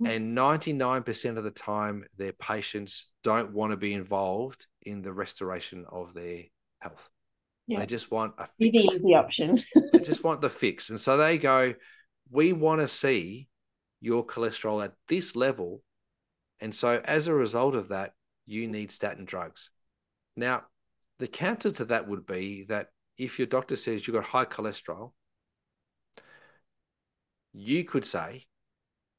[0.00, 0.12] Mm-hmm.
[0.12, 5.86] And 99% of the time, their patients don't want to be involved in the restoration
[5.90, 6.44] of their
[6.80, 7.08] health.
[7.66, 7.80] Yeah.
[7.80, 8.58] They just want a fix.
[8.58, 9.58] The easy option.
[9.92, 10.90] they just want the fix.
[10.90, 11.74] And so they go,
[12.30, 13.48] We want to see
[14.00, 15.82] your cholesterol at this level.
[16.60, 18.12] And so as a result of that,
[18.46, 19.70] you need statin drugs.
[20.36, 20.64] Now,
[21.18, 25.12] the counter to that would be that if your doctor says you've got high cholesterol,
[27.52, 28.46] you could say,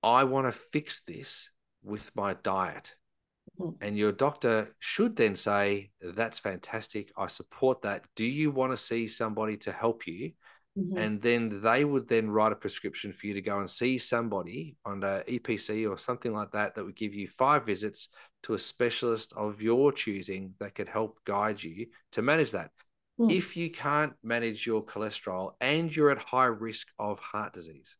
[0.03, 1.49] I want to fix this
[1.83, 2.95] with my diet.
[3.59, 3.83] Mm-hmm.
[3.83, 7.11] And your doctor should then say, That's fantastic.
[7.17, 8.05] I support that.
[8.15, 10.33] Do you want to see somebody to help you?
[10.77, 10.97] Mm-hmm.
[10.97, 14.75] And then they would then write a prescription for you to go and see somebody
[14.85, 18.09] on the EPC or something like that that would give you five visits
[18.43, 22.69] to a specialist of your choosing that could help guide you to manage that.
[23.19, 23.31] Mm.
[23.31, 27.95] If you can't manage your cholesterol and you're at high risk of heart disease,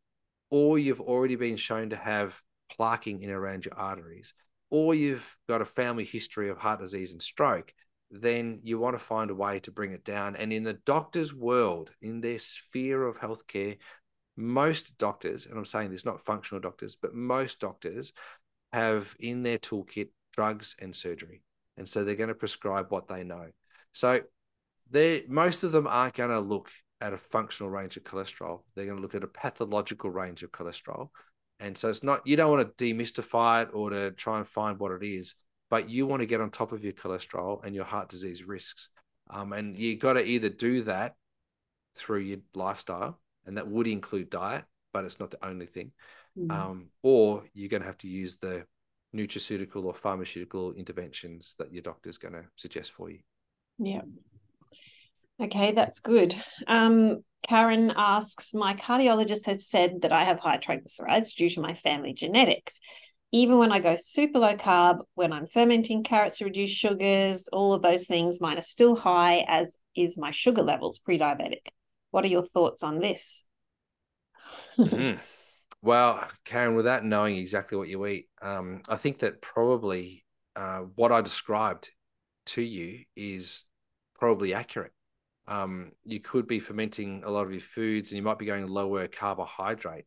[0.52, 2.40] or you've already been shown to have
[2.80, 4.34] plaquing in around your arteries,
[4.70, 7.74] or you've got a family history of heart disease and stroke,
[8.10, 10.36] then you want to find a way to bring it down.
[10.36, 13.78] And in the doctor's world, in their sphere of healthcare,
[14.36, 18.14] most doctors, and I'm saying this not functional doctors, but most doctors
[18.72, 21.42] have in their toolkit drugs and surgery.
[21.76, 23.48] And so they're going to prescribe what they know.
[23.94, 24.22] So
[24.90, 26.70] they most of them aren't going to look
[27.02, 28.62] at a functional range of cholesterol.
[28.76, 31.10] They're going to look at a pathological range of cholesterol.
[31.60, 34.80] And so it's not, you don't want to demystify it or to try and find
[34.80, 35.36] what it is,
[35.70, 38.90] but you want to get on top of your cholesterol and your heart disease risks.
[39.30, 41.16] Um, and you got to either do that
[41.96, 44.64] through your lifestyle, and that would include diet,
[44.94, 45.92] but it's not the only thing.
[46.38, 46.52] Mm-hmm.
[46.52, 48.66] Um, or you're going to have to use the
[49.16, 53.20] nutraceutical or pharmaceutical interventions that your doctor's going to suggest for you.
[53.80, 54.02] Yeah.
[55.40, 56.36] Okay, that's good.
[56.68, 61.76] Um, Karen asks My cardiologist has said that I have high triglycerides due to my
[61.76, 62.80] family genetics.
[63.32, 67.74] Even when I go super low carb, when I'm fermenting carrots to reduce sugars, all
[67.74, 71.68] of those things, mine are still high, as is my sugar levels pre diabetic.
[72.12, 73.46] What are your thoughts on this?
[74.78, 75.20] mm-hmm.
[75.82, 80.26] Well, Karen, without knowing exactly what you eat, um, I think that probably
[80.56, 81.92] uh, what I described
[82.48, 83.66] to you is
[84.18, 84.92] probably accurate.
[85.48, 88.68] Um, you could be fermenting a lot of your foods and you might be going
[88.68, 90.06] lower carbohydrate,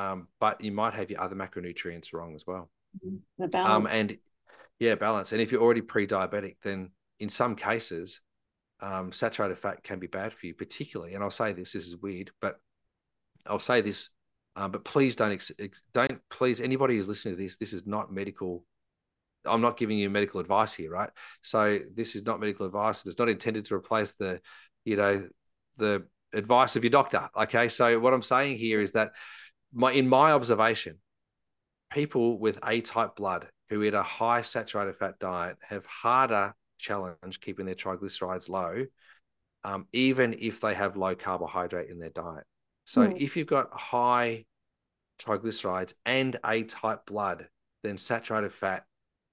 [0.00, 2.70] um, but you might have your other macronutrients wrong as well.
[3.06, 3.54] Mm-hmm.
[3.54, 4.16] Um, and
[4.78, 5.32] yeah, balance.
[5.32, 8.20] And if you're already pre diabetic, then in some cases,
[8.80, 11.14] um, saturated fat can be bad for you, particularly.
[11.14, 12.58] And I'll say this, this is weird, but
[13.46, 14.08] I'll say this,
[14.56, 17.86] uh, but please don't, ex- ex- don't, please, anybody who's listening to this, this is
[17.86, 18.64] not medical
[19.46, 21.08] I'm not giving you medical advice here, right?
[21.40, 23.06] So this is not medical advice.
[23.06, 24.40] It's not intended to replace the,
[24.84, 25.26] you know,
[25.78, 27.28] the advice of your doctor.
[27.34, 27.68] Okay.
[27.68, 29.12] So what I'm saying here is that
[29.72, 30.98] my in my observation,
[31.90, 37.40] people with A type blood who eat a high saturated fat diet have harder challenge
[37.40, 38.86] keeping their triglycerides low,
[39.64, 42.44] um, even if they have low carbohydrate in their diet.
[42.84, 43.20] So mm.
[43.20, 44.44] if you've got high
[45.20, 47.48] triglycerides and A type blood,
[47.82, 48.84] then saturated fat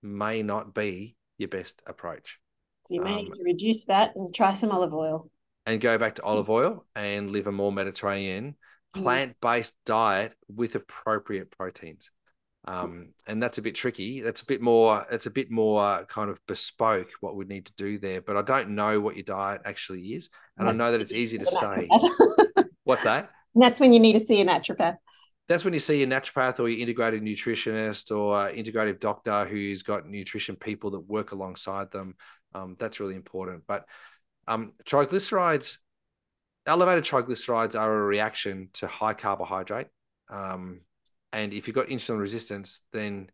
[0.03, 2.39] may not be your best approach.
[2.85, 5.29] So you may um, need to reduce that and try some olive oil.
[5.65, 8.55] And go back to olive oil and live a more Mediterranean
[8.97, 9.03] mm.
[9.03, 12.11] plant-based diet with appropriate proteins.
[12.65, 14.21] Um, and that's a bit tricky.
[14.21, 15.05] That's a bit more.
[15.09, 18.19] It's a bit more kind of bespoke what we need to do there.
[18.19, 21.13] But I don't know what your diet actually is, and that's I know that it's
[21.13, 21.87] easy to say.
[22.83, 23.29] What's that?
[23.53, 24.97] And that's when you need to see a naturopath
[25.47, 30.07] that's when you see a naturopath or your integrated nutritionist or integrative doctor who's got
[30.07, 32.15] nutrition people that work alongside them.
[32.53, 33.63] Um, that's really important.
[33.65, 33.85] But
[34.47, 35.77] um, triglycerides,
[36.67, 39.87] elevated triglycerides are a reaction to high carbohydrate.
[40.29, 40.81] Um,
[41.33, 43.29] and if you've got insulin resistance, then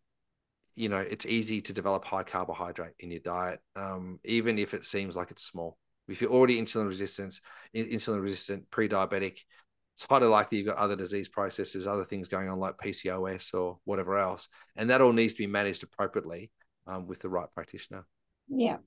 [0.75, 4.85] you know it's easy to develop high carbohydrate in your diet, um, even if it
[4.85, 5.77] seems like it's small.
[6.07, 7.39] If you're already insulin resistant,
[7.75, 9.39] insulin resistant, pre-diabetic,
[9.95, 13.79] it's highly likely you've got other disease processes, other things going on like PCOS or
[13.85, 16.51] whatever else, and that all needs to be managed appropriately
[16.87, 18.05] um, with the right practitioner.
[18.49, 18.77] Yeah.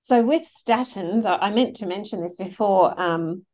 [0.00, 2.98] So with statins, I meant to mention this before.
[2.98, 3.44] Um,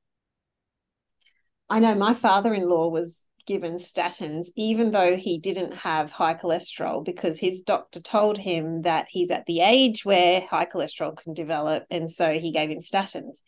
[1.68, 7.38] I know my father-in-law was given statins, even though he didn't have high cholesterol, because
[7.38, 12.11] his doctor told him that he's at the age where high cholesterol can develop, and
[12.11, 13.38] so he gave him statins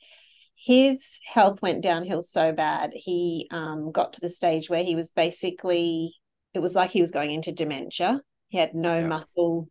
[0.57, 2.91] his health went downhill so bad.
[2.95, 6.15] He um, got to the stage where he was basically,
[6.55, 8.23] it was like he was going into dementia.
[8.49, 9.07] He had no yeah.
[9.07, 9.69] muscle,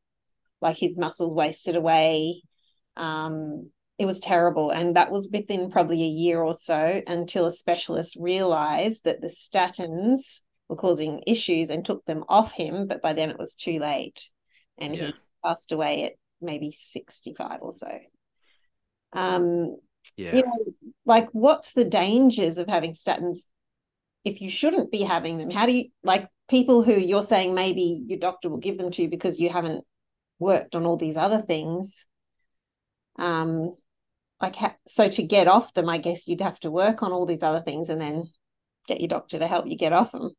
[0.61, 2.43] like his muscles wasted away.
[2.97, 4.71] Um, it was terrible.
[4.71, 9.27] And that was within probably a year or so until a specialist realized that the
[9.27, 12.87] statins were causing issues and took them off him.
[12.87, 14.29] But by then it was too late.
[14.77, 15.07] And yeah.
[15.07, 17.87] he passed away at maybe 65 or so.
[19.13, 19.77] Um,
[20.17, 20.35] yeah.
[20.35, 20.65] You know,
[21.05, 23.41] like what's the dangers of having statins
[24.25, 25.49] if you shouldn't be having them?
[25.49, 29.03] How do you like people who you're saying maybe your doctor will give them to
[29.03, 29.85] you because you haven't
[30.37, 32.05] worked on all these other things?
[33.17, 33.75] Um,
[34.41, 37.25] like ha- so to get off them, I guess you'd have to work on all
[37.25, 38.29] these other things and then
[38.87, 40.31] get your doctor to help you get off them.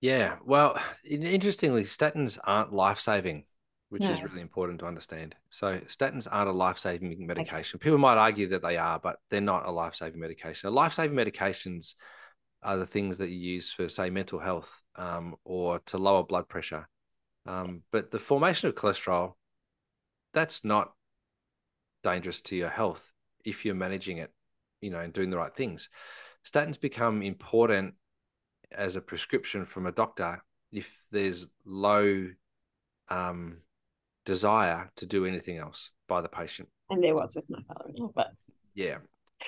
[0.00, 3.44] Yeah, well, interestingly, statins aren't life saving
[3.94, 4.10] which no.
[4.10, 5.36] is really important to understand.
[5.50, 7.76] So statins aren't a life-saving medication.
[7.76, 7.84] Okay.
[7.84, 10.68] People might argue that they are, but they're not a life-saving medication.
[10.68, 11.94] a Life-saving medications
[12.60, 16.48] are the things that you use for, say, mental health um, or to lower blood
[16.48, 16.88] pressure.
[17.46, 19.34] Um, but the formation of cholesterol,
[20.32, 20.93] that's not
[22.04, 23.12] dangerous to your health
[23.44, 24.30] if you're managing it,
[24.80, 25.88] you know, and doing the right things.
[26.44, 27.94] Statins become important
[28.70, 30.42] as a prescription from a doctor
[30.72, 32.28] if there's low
[33.08, 33.58] um,
[34.24, 36.68] desire to do anything else by the patient.
[36.90, 38.32] And there was with my father-in-law, but
[38.74, 38.98] yeah,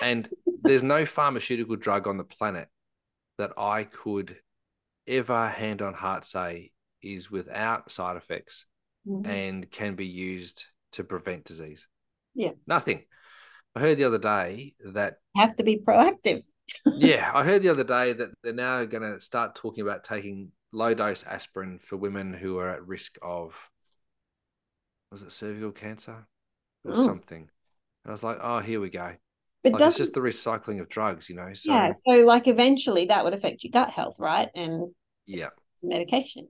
[0.01, 0.27] and
[0.63, 2.67] there's no pharmaceutical drug on the planet
[3.37, 4.37] that I could
[5.07, 8.65] ever hand on heart say is without side effects
[9.07, 9.29] mm-hmm.
[9.29, 11.87] and can be used to prevent disease.
[12.37, 12.51] Yeah.
[12.67, 13.03] Nothing.
[13.75, 16.43] I heard the other day that have to be proactive.
[16.85, 20.51] yeah, I heard the other day that they're now going to start talking about taking
[20.71, 23.55] low dose aspirin for women who are at risk of
[25.11, 26.27] was it cervical cancer
[26.85, 27.05] or oh.
[27.05, 27.41] something.
[27.41, 27.49] And
[28.05, 29.13] I was like, oh, here we go.
[29.63, 31.53] But like, it's just the recycling of drugs, you know.
[31.53, 34.49] So yeah, so like eventually that would affect your gut health, right?
[34.53, 34.91] And
[35.25, 35.49] yeah,
[35.81, 36.47] medication.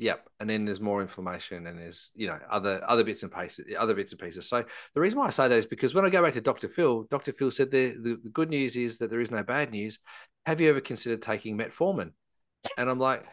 [0.00, 3.66] Yep, and then there's more inflammation, and there's you know other other bits and pieces,
[3.78, 4.48] other bits and pieces.
[4.48, 6.68] So the reason why I say that is because when I go back to Dr.
[6.68, 7.34] Phil, Dr.
[7.34, 9.98] Phil said the, the, good news is that there is no bad news.
[10.46, 12.12] Have you ever considered taking metformin?
[12.78, 13.26] And I'm like,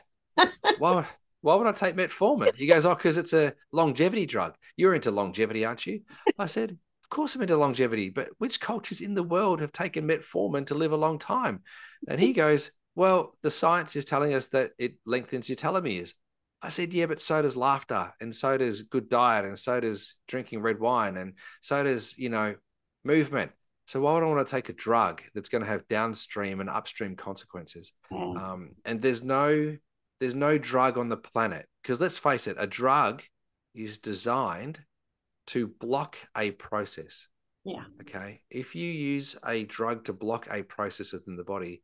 [0.78, 1.08] why?
[1.40, 2.54] Why would I take metformin?
[2.58, 4.56] He goes, oh, because it's a longevity drug.
[4.76, 6.02] You're into longevity, aren't you?
[6.38, 10.06] I said, of course I'm into longevity, but which cultures in the world have taken
[10.06, 11.62] metformin to live a long time?
[12.10, 16.12] And he goes, well, the science is telling us that it lengthens your telomeres.
[16.62, 20.16] I said, yeah, but so does laughter, and so does good diet, and so does
[20.28, 22.56] drinking red wine, and so does, you know,
[23.04, 23.52] movement.
[23.86, 26.70] So why would I want to take a drug that's going to have downstream and
[26.70, 27.94] upstream consequences?
[28.12, 28.38] Mm.
[28.38, 29.78] Um, and there's no
[30.20, 33.24] there's no drug on the planet because let's face it, a drug
[33.74, 34.82] is designed
[35.48, 37.28] to block a process.
[37.64, 37.84] Yeah.
[38.02, 38.42] Okay.
[38.50, 41.82] If you use a drug to block a process within the body,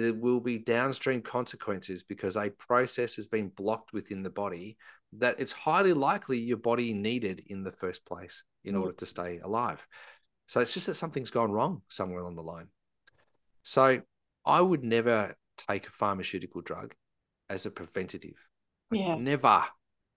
[0.00, 4.76] there will be downstream consequences because a process has been blocked within the body
[5.18, 8.80] that it's highly likely your body needed in the first place in mm.
[8.80, 9.86] order to stay alive.
[10.46, 12.68] So it's just that something's gone wrong somewhere along the line.
[13.62, 14.02] So
[14.44, 16.94] I would never take a pharmaceutical drug
[17.48, 18.36] as a preventative.
[18.90, 19.16] Yeah.
[19.16, 19.64] Never,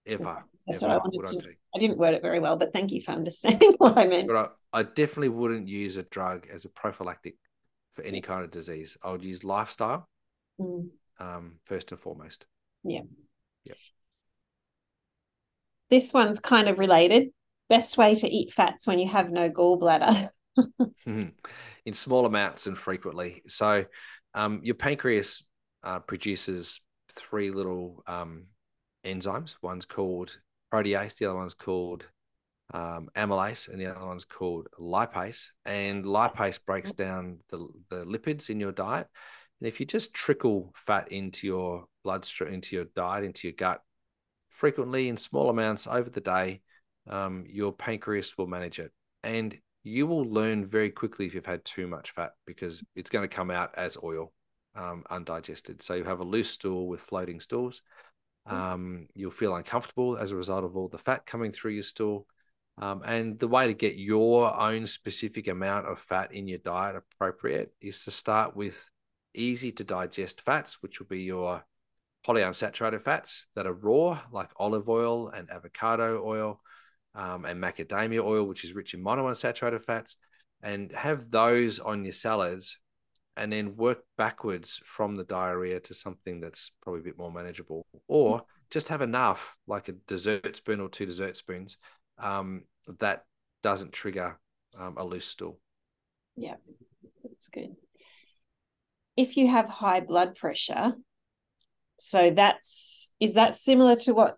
[0.05, 0.43] ever.
[0.65, 1.49] That's ever what I wanted to.
[1.75, 4.28] I didn't word it very well, but thank you for understanding what I meant.
[4.28, 7.36] But I, I definitely wouldn't use a drug as a prophylactic
[7.98, 8.95] for any kind of disease.
[9.04, 10.08] I would use lifestyle
[10.62, 10.88] mm.
[11.20, 12.45] um, first and foremost.
[12.84, 13.02] Yeah.
[13.66, 13.78] Yep.
[15.89, 17.30] This one's kind of related.
[17.70, 20.30] Best way to eat fats when you have no gallbladder.
[21.08, 23.41] In small amounts and frequently.
[23.48, 23.86] So,
[24.36, 25.43] um, your pancreas
[25.84, 26.80] uh, produces
[27.12, 28.45] three little um,
[29.04, 29.56] enzymes.
[29.64, 30.38] One's called
[30.72, 32.06] protease, the other one's called
[32.74, 35.47] um, amylase, and the other one's called lipase.
[35.65, 39.07] And lipase breaks down the, the lipids in your diet.
[39.59, 43.82] And if you just trickle fat into your bloodstream, into your diet, into your gut,
[44.49, 46.61] frequently in small amounts over the day,
[47.09, 48.91] um, your pancreas will manage it.
[49.24, 53.28] And you will learn very quickly if you've had too much fat because it's going
[53.28, 54.34] to come out as oil,
[54.76, 55.82] um, undigested.
[55.82, 57.82] So you have a loose stool with floating stools.
[58.45, 62.28] Um, you'll feel uncomfortable as a result of all the fat coming through your stool.
[62.80, 66.95] Um, and the way to get your own specific amount of fat in your diet
[66.95, 68.89] appropriate is to start with
[69.34, 71.63] easy to digest fats, which will be your
[72.28, 76.61] polyunsaturated fats that are raw, like olive oil and avocado oil
[77.15, 80.15] um, and macadamia oil, which is rich in monounsaturated fats,
[80.61, 82.78] and have those on your salads
[83.38, 87.86] and then work backwards from the diarrhea to something that's probably a bit more manageable
[88.07, 91.78] or just have enough like a dessert spoon or two dessert spoons
[92.20, 92.63] um,
[92.99, 93.26] that
[93.63, 94.39] doesn't trigger
[94.78, 95.59] um, a loose stool.
[96.36, 96.55] Yeah,
[97.24, 97.76] that's good.
[99.15, 100.93] If you have high blood pressure,
[101.99, 104.38] so that's is that similar to what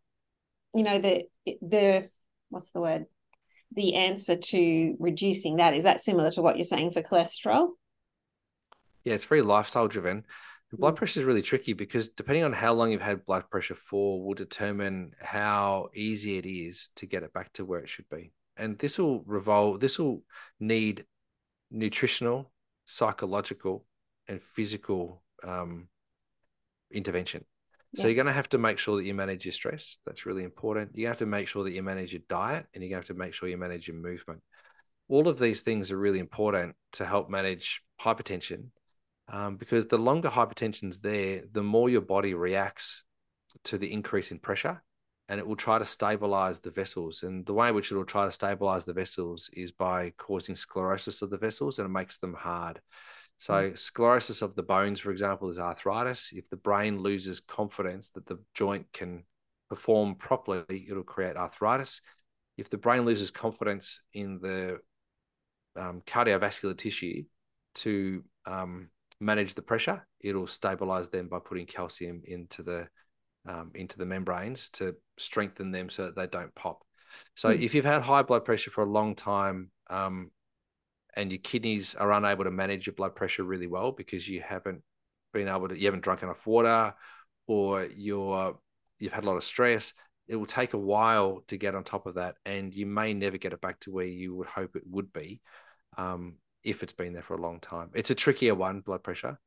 [0.74, 1.26] you know the
[1.62, 2.10] the
[2.50, 3.06] what's the word
[3.76, 7.70] the answer to reducing that is that similar to what you're saying for cholesterol?
[9.04, 10.26] Yeah, it's very lifestyle driven.
[10.72, 10.98] Blood mm.
[10.98, 14.36] pressure is really tricky because depending on how long you've had blood pressure for will
[14.36, 18.32] determine how easy it is to get it back to where it should be.
[18.56, 20.24] And this will revolve, this will
[20.60, 21.06] need
[21.72, 22.52] nutritional,
[22.86, 23.86] psychological,
[24.28, 25.88] and physical um,
[26.92, 27.46] intervention.
[27.94, 28.02] Yeah.
[28.02, 29.98] So you're going to have to make sure that you manage your stress.
[30.06, 30.92] That's really important.
[30.94, 33.34] You have to make sure that you manage your diet and you have to make
[33.34, 34.42] sure you manage your movement.
[35.08, 38.66] All of these things are really important to help manage hypertension,
[39.30, 43.04] um, because the longer hypertension's there, the more your body reacts
[43.66, 44.82] to the increase in pressure
[45.28, 47.22] and it will try to stabilize the vessels.
[47.22, 50.56] And the way in which it will try to stabilize the vessels is by causing
[50.56, 52.82] sclerosis of the vessels and it makes them hard.
[53.38, 53.78] So, mm.
[53.78, 56.32] sclerosis of the bones, for example, is arthritis.
[56.34, 59.24] If the brain loses confidence that the joint can
[59.70, 62.02] perform properly, it'll create arthritis.
[62.58, 64.80] If the brain loses confidence in the
[65.78, 67.24] um, cardiovascular tissue
[67.76, 68.90] to um,
[69.20, 72.88] manage the pressure, it'll stabilize them by putting calcium into the
[73.48, 76.84] um, into the membranes to strengthen them so that they don't pop.
[77.36, 77.62] So Hmm.
[77.62, 80.32] if you've had high blood pressure for a long time, um,
[81.16, 84.82] and your kidneys are unable to manage your blood pressure really well because you haven't
[85.34, 86.94] been able to, you haven't drunk enough water,
[87.48, 88.58] or you're
[89.00, 89.94] you've had a lot of stress,
[90.28, 93.38] it will take a while to get on top of that, and you may never
[93.38, 95.42] get it back to where you would hope it would be.
[95.98, 98.82] Um, if it's been there for a long time, it's a trickier one.
[98.82, 99.40] Blood pressure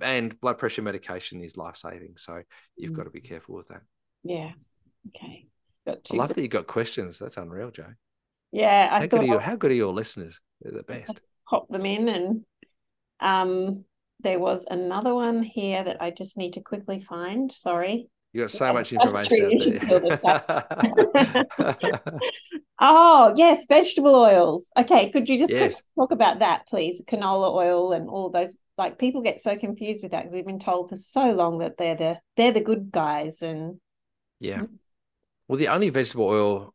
[0.00, 2.42] and blood pressure medication is life saving, so
[2.76, 2.96] you've Mm.
[2.96, 3.82] got to be careful with that.
[4.22, 4.52] Yeah.
[5.08, 5.46] Okay.
[5.86, 6.16] Got I two.
[6.16, 7.18] love that you got questions.
[7.18, 7.86] That's unreal, Jo.
[8.52, 10.40] Yeah, I How good are thought How good are your listeners?
[10.60, 11.20] They're the best.
[11.48, 12.44] pop them in and
[13.18, 13.84] um
[14.20, 17.50] there was another one here that I just need to quickly find.
[17.50, 18.08] Sorry.
[18.32, 19.44] You got so Yeah, much information.
[19.44, 20.42] out should spill this there.
[22.78, 24.70] Oh, yes, vegetable oils.
[24.76, 25.82] Okay, could you just yes.
[25.98, 27.02] talk about that, please?
[27.06, 28.56] Canola oil and all those.
[28.78, 31.76] Like people get so confused with that because we've been told for so long that
[31.76, 33.78] they're the they're the good guys and
[34.38, 34.62] Yeah.
[35.48, 36.74] Well, the only vegetable oil,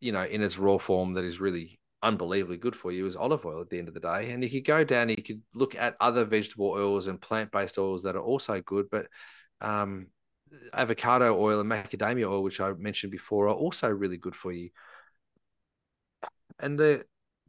[0.00, 3.44] you know, in its raw form that is really unbelievably good for you is olive
[3.44, 4.30] oil at the end of the day.
[4.30, 7.78] And you could go down, you could look at other vegetable oils and plant based
[7.78, 9.06] oils that are also good, but
[9.60, 10.06] um,
[10.72, 14.70] avocado oil and macadamia oil, which I mentioned before, are also really good for you.
[16.58, 17.04] And the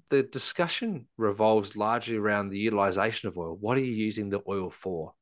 [0.09, 3.57] the discussion revolves largely around the utilization of oil.
[3.59, 5.13] What are you using the oil for?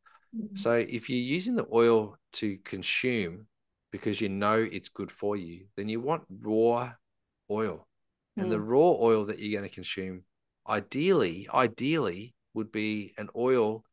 [0.56, 3.48] So if you're using the oil to consume
[3.92, 6.92] because you know it's good for you, then you want raw
[7.50, 7.88] oil.
[8.36, 10.24] And the raw oil that you're going to consume,
[10.68, 13.84] ideally, ideally would be an oil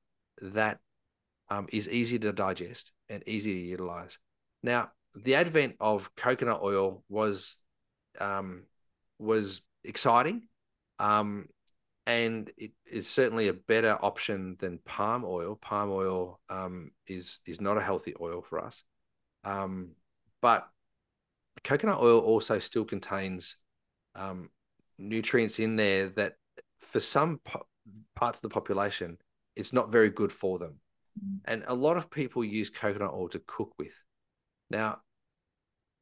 [0.40, 0.78] that
[1.50, 4.18] um, is easy to digest and easy to utilize.
[4.62, 7.58] Now, the advent of coconut oil was
[8.18, 8.62] um,
[9.18, 10.48] was exciting,
[10.98, 11.48] um,
[12.06, 15.56] and it is certainly a better option than palm oil.
[15.56, 18.84] Palm oil um, is is not a healthy oil for us,
[19.44, 19.90] um,
[20.40, 20.66] but
[21.64, 23.56] coconut oil also still contains
[24.14, 24.48] um,
[24.98, 26.34] nutrients in there that,
[26.78, 27.66] for some po-
[28.14, 29.18] parts of the population,
[29.56, 30.76] it's not very good for them.
[31.44, 33.94] And a lot of people use coconut oil to cook with.
[34.70, 35.00] Now,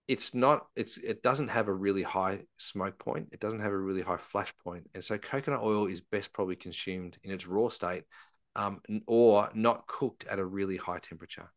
[0.07, 3.29] it's not it's it doesn't have a really high smoke point.
[3.33, 4.89] It doesn't have a really high flash point.
[4.95, 8.05] And so coconut oil is best probably consumed in its raw state
[8.57, 11.51] um, or not cooked at a really high temperature.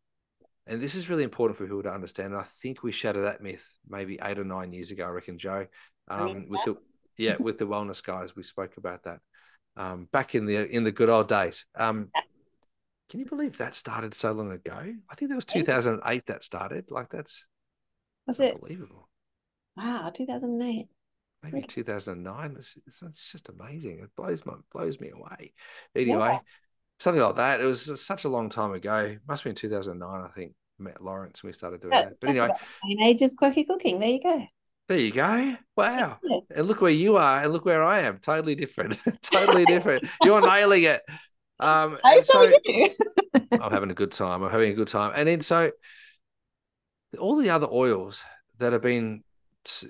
[0.67, 2.33] And this is really important for people to understand.
[2.33, 5.37] And i think we shattered that myth maybe eight or nine years ago i reckon
[5.37, 5.65] jo
[6.09, 6.77] um, with the
[7.17, 9.19] yeah with the wellness guys we spoke about that
[9.77, 11.65] um, back in the in the good old days.
[11.75, 12.09] Um,
[13.11, 14.95] can you believe that started so long ago?
[15.09, 16.89] I think that was 2008 that started.
[16.89, 17.45] Like that's
[18.25, 18.55] Was it?
[18.55, 19.09] unbelievable.
[19.75, 20.87] Wow, 2008.
[21.43, 21.65] maybe Okay.
[21.67, 23.99] 2009 it's, it's, it's just amazing.
[23.99, 25.53] It blows my blows me away.
[25.95, 26.39] Anyway
[27.01, 27.59] something like that.
[27.59, 29.17] It was such a long time ago.
[29.27, 32.19] Must have been 2009 i think met lawrence and we started doing That- that.
[32.21, 32.49] But anyway.
[33.19, 33.99] same quirky cooking.
[33.99, 34.45] There you go.
[34.87, 35.55] there you go.
[35.75, 36.17] Wow.
[36.55, 38.19] And look where you are and look where i am.
[38.19, 38.97] Totally different.
[39.21, 40.03] Totally different.
[40.23, 41.01] You're nailing it
[41.61, 42.51] um so
[43.61, 44.43] i'm having a good time.
[44.43, 45.13] I'm having a good time.
[45.15, 45.71] And then so
[47.19, 48.23] all the other oils
[48.59, 49.23] that have been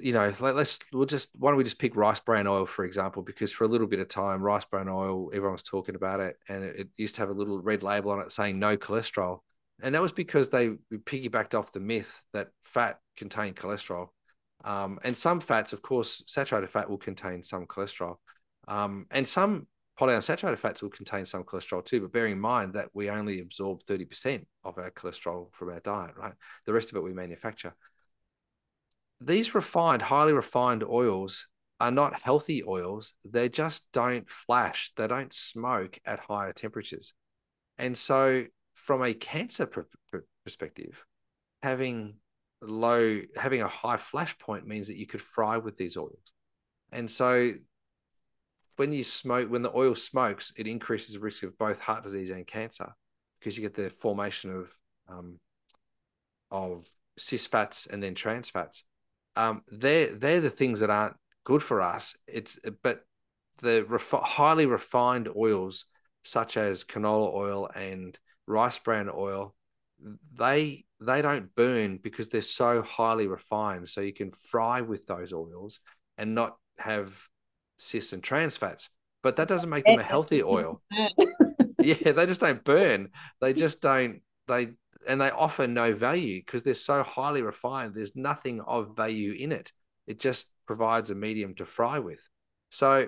[0.02, 2.84] you know let, us we'll just why don't we just pick rice bran oil for
[2.84, 6.20] example because for a little bit of time rice bran oil everyone was talking about
[6.20, 8.76] it and it, it used to have a little red label on it saying no
[8.78, 9.40] cholesterol.
[9.84, 14.10] And that was because they piggybacked off the myth that fat contained cholesterol.
[14.64, 18.18] Um, and some fats of course saturated fat will contain some cholesterol.
[18.68, 19.68] Um, and some
[20.02, 23.84] polyunsaturated fats will contain some cholesterol too but bearing in mind that we only absorb
[23.86, 26.34] 30% of our cholesterol from our diet right
[26.66, 27.74] the rest of it we manufacture
[29.22, 31.48] these refined, highly refined oils
[31.80, 33.14] are not healthy oils.
[33.24, 34.92] They just don't flash.
[34.98, 37.14] They don't smoke at higher temperatures.
[37.78, 41.06] And so, from a cancer pr- pr- perspective,
[41.62, 42.16] having
[42.62, 46.34] low, having a high flash point means that you could fry with these oils.
[46.92, 47.52] And so,
[48.82, 52.32] when you smoke, when the oil smokes, it increases the risk of both heart disease
[52.32, 52.96] and cancer
[53.40, 54.76] because you get the formation of
[55.08, 55.40] um,
[56.50, 58.84] of cis fats and then trans fats
[59.36, 62.16] um, they're they're the things that aren't good for us.
[62.28, 63.02] It's but
[63.60, 65.86] the refi- highly refined oils
[66.24, 68.18] such as canola oil and
[68.48, 69.54] rice bran oil,
[70.34, 73.88] they they don't burn because they're so highly refined.
[73.88, 75.80] So you can fry with those oils
[76.18, 77.14] and not have
[77.82, 78.90] cis and trans fats.
[79.24, 80.82] But that doesn't make them a healthy oil.
[81.84, 83.10] Yeah, they just don't burn.
[83.40, 84.22] They just don't.
[84.48, 84.70] They
[85.08, 87.96] and they offer no value because they're so highly refined.
[87.96, 89.72] There's nothing of value in it.
[90.06, 92.28] It just provides a medium to fry with.
[92.70, 93.08] So,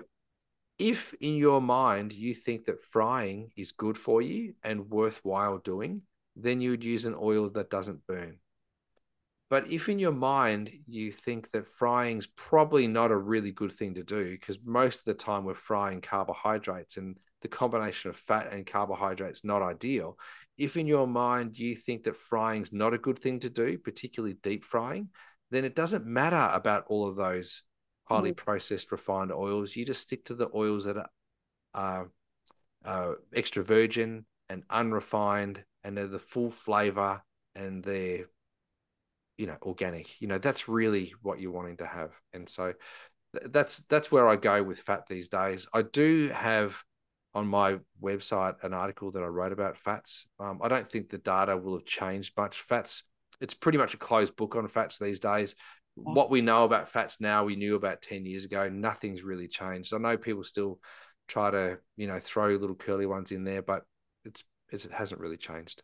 [0.79, 6.01] if in your mind you think that frying is good for you and worthwhile doing,
[6.35, 8.39] then you would use an oil that doesn't burn.
[9.49, 13.93] But if in your mind you think that frying's probably not a really good thing
[13.95, 18.51] to do, because most of the time we're frying carbohydrates and the combination of fat
[18.51, 20.17] and carbohydrates not ideal.
[20.57, 24.37] If in your mind you think that frying's not a good thing to do, particularly
[24.41, 25.09] deep frying,
[25.51, 27.63] then it doesn't matter about all of those
[28.05, 28.37] highly mm.
[28.37, 29.75] processed refined oils.
[29.75, 30.97] You just stick to the oils that
[31.73, 32.09] are
[32.85, 37.21] uh, extra virgin and unrefined, and they're the full flavor
[37.55, 38.25] and they're
[39.37, 40.21] you know organic.
[40.21, 42.73] You know that's really what you're wanting to have, and so
[43.45, 45.67] that's that's where I go with fat these days.
[45.73, 46.75] I do have
[47.33, 50.27] on my website an article that I wrote about fats.
[50.39, 52.61] Um, I don't think the data will have changed much.
[52.61, 53.03] Fats,
[53.41, 55.55] it's pretty much a closed book on fats these days.
[55.95, 58.67] What we know about fats now, we knew about 10 years ago.
[58.69, 59.93] Nothing's really changed.
[59.93, 60.79] I know people still
[61.27, 63.83] try to, you know, throw little curly ones in there, but
[64.25, 65.83] it's, it's it hasn't really changed.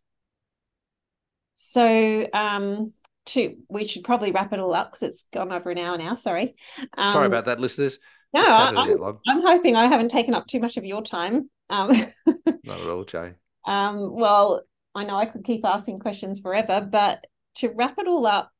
[1.53, 2.93] So, um,
[3.33, 6.15] to we should probably wrap it all up because it's gone over an hour now.
[6.15, 6.55] Sorry.
[6.97, 7.99] Um, Sorry about that, listeners.
[8.33, 11.49] No, I'm, I'm, hoping I haven't taken up too much of your time.
[11.69, 11.89] Um,
[12.27, 13.33] Not at all, Jay.
[13.65, 14.61] Um, well,
[14.93, 17.25] I know I could keep asking questions forever, but
[17.55, 18.51] to wrap it all up,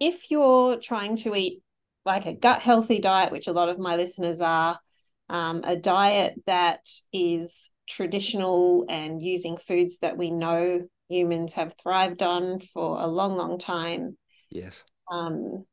[0.00, 1.62] if you're trying to eat
[2.06, 4.80] like a gut healthy diet, which a lot of my listeners are,
[5.28, 12.22] um, a diet that is traditional and using foods that we know humans have thrived
[12.22, 14.16] on for a long, long time.
[14.50, 14.84] Yes.
[15.10, 15.64] Um,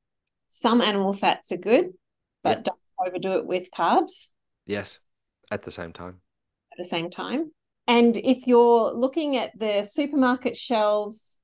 [0.48, 1.92] some animal fats are good,
[2.44, 2.64] but yep.
[2.66, 4.28] don't overdo it with carbs.
[4.66, 5.00] Yes,
[5.52, 6.22] at the same time.
[6.72, 7.52] At the same time.
[7.88, 11.38] And if you're looking at the supermarket shelves,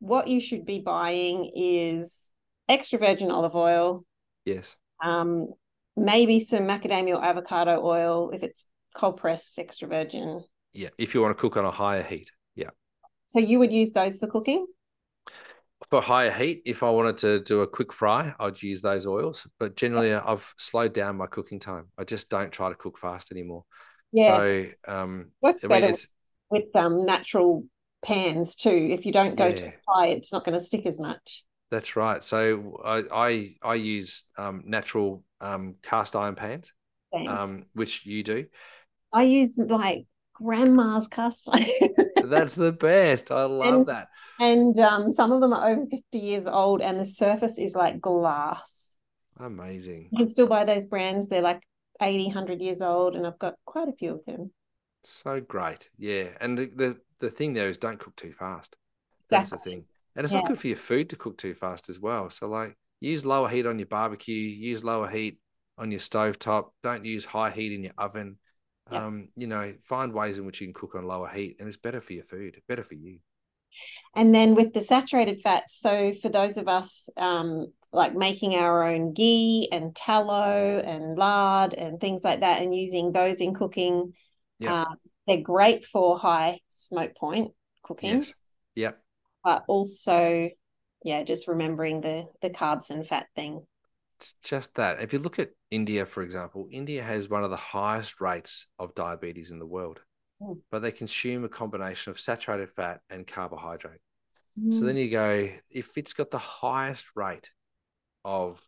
[0.00, 2.30] what you should be buying is
[2.68, 4.04] extra virgin olive oil.
[4.44, 4.76] Yes.
[5.02, 5.48] Um,
[5.96, 10.44] maybe some macadamia or avocado oil if it's cold pressed extra virgin.
[10.72, 12.30] Yeah, if you want to cook on a higher heat.
[12.54, 12.70] Yeah.
[13.28, 14.66] So you would use those for cooking?
[15.90, 19.46] for higher heat, if I wanted to do a quick fry, I'd use those oils.
[19.58, 21.86] But generally, I've slowed down my cooking time.
[21.96, 23.64] I just don't try to cook fast anymore.
[24.12, 24.36] Yeah.
[24.36, 25.96] So, um, what's I mean, better
[26.50, 27.64] with um, natural
[28.04, 28.88] pans too?
[28.90, 29.54] If you don't go yeah.
[29.54, 31.44] too high, it's not going to stick as much.
[31.70, 32.22] That's right.
[32.22, 36.72] So I I, I use um, natural um, cast iron pans,
[37.14, 38.46] um, which you do.
[39.12, 41.94] I use like grandma's cast iron.
[42.28, 43.30] That's the best.
[43.30, 44.08] I love and, that.
[44.38, 48.00] And um, some of them are over 50 years old and the surface is like
[48.00, 48.96] glass.
[49.38, 50.08] Amazing.
[50.12, 51.28] You can still buy those brands.
[51.28, 51.62] They're like
[52.00, 54.52] 80, 100 years old, and I've got quite a few of them.
[55.04, 55.90] So great.
[55.96, 56.28] Yeah.
[56.40, 58.76] And the, the, the thing there is don't cook too fast.
[59.30, 59.84] That's the thing.
[60.16, 60.40] And it's yeah.
[60.40, 62.30] not good for your food to cook too fast as well.
[62.30, 65.38] So, like, use lower heat on your barbecue, use lower heat
[65.76, 66.74] on your stove top.
[66.82, 68.38] Don't use high heat in your oven.
[68.90, 69.02] Yep.
[69.02, 71.76] Um, you know, find ways in which you can cook on lower heat, and it's
[71.76, 73.18] better for your food, better for you.
[74.14, 78.84] And then with the saturated fats, so for those of us um, like making our
[78.84, 84.14] own ghee and tallow and lard and things like that, and using those in cooking,
[84.58, 84.72] yep.
[84.72, 84.94] uh,
[85.26, 87.52] they're great for high smoke point
[87.82, 88.18] cooking.
[88.18, 88.32] Yes.
[88.74, 89.02] Yep.
[89.44, 90.48] But also,
[91.04, 93.66] yeah, just remembering the the carbs and fat thing.
[94.18, 95.00] It's just that.
[95.00, 98.94] If you look at India, for example, India has one of the highest rates of
[98.96, 100.00] diabetes in the world,
[100.42, 100.58] mm.
[100.72, 104.00] but they consume a combination of saturated fat and carbohydrate.
[104.60, 104.72] Mm.
[104.72, 107.52] So then you go, if it's got the highest rate
[108.24, 108.60] of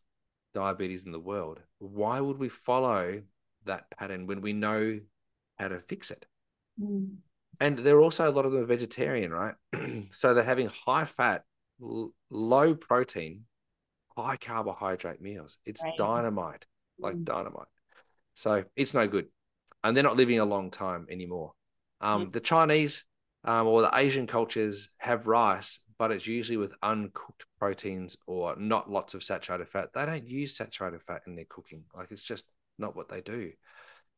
[0.55, 3.21] diabetes in the world, why would we follow
[3.65, 5.01] that pattern when we know
[5.59, 6.27] how to fix it?
[6.81, 7.17] Mm.
[7.59, 9.55] And there are also a lot of them vegetarian, right?
[10.13, 11.43] so they're having high fat,
[11.83, 13.47] l- low protein,
[14.23, 15.59] high carbohydrate meals.
[15.65, 15.97] It's right.
[15.97, 16.67] dynamite,
[16.99, 17.25] like mm.
[17.25, 17.69] dynamite.
[18.35, 19.27] So it's no good.
[19.83, 21.53] And they're not living a long time anymore.
[22.01, 22.33] Um, mm.
[22.33, 23.05] The Chinese
[23.45, 28.91] um, or the Asian cultures have rice, but it's usually with uncooked proteins or not
[28.91, 29.91] lots of saturated fat.
[29.95, 31.85] They don't use saturated fat in their cooking.
[31.95, 32.47] Like it's just
[32.79, 33.53] not what they do.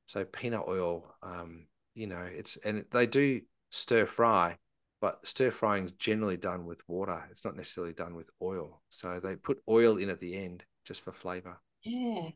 [0.07, 4.59] So peanut oil, um, you know, it's and they do stir fry,
[5.03, 7.25] but stir frying is generally done with water.
[7.33, 8.81] It's not necessarily done with oil.
[8.89, 11.61] So they put oil in at the end just for flavor.
[11.83, 12.29] Yeah.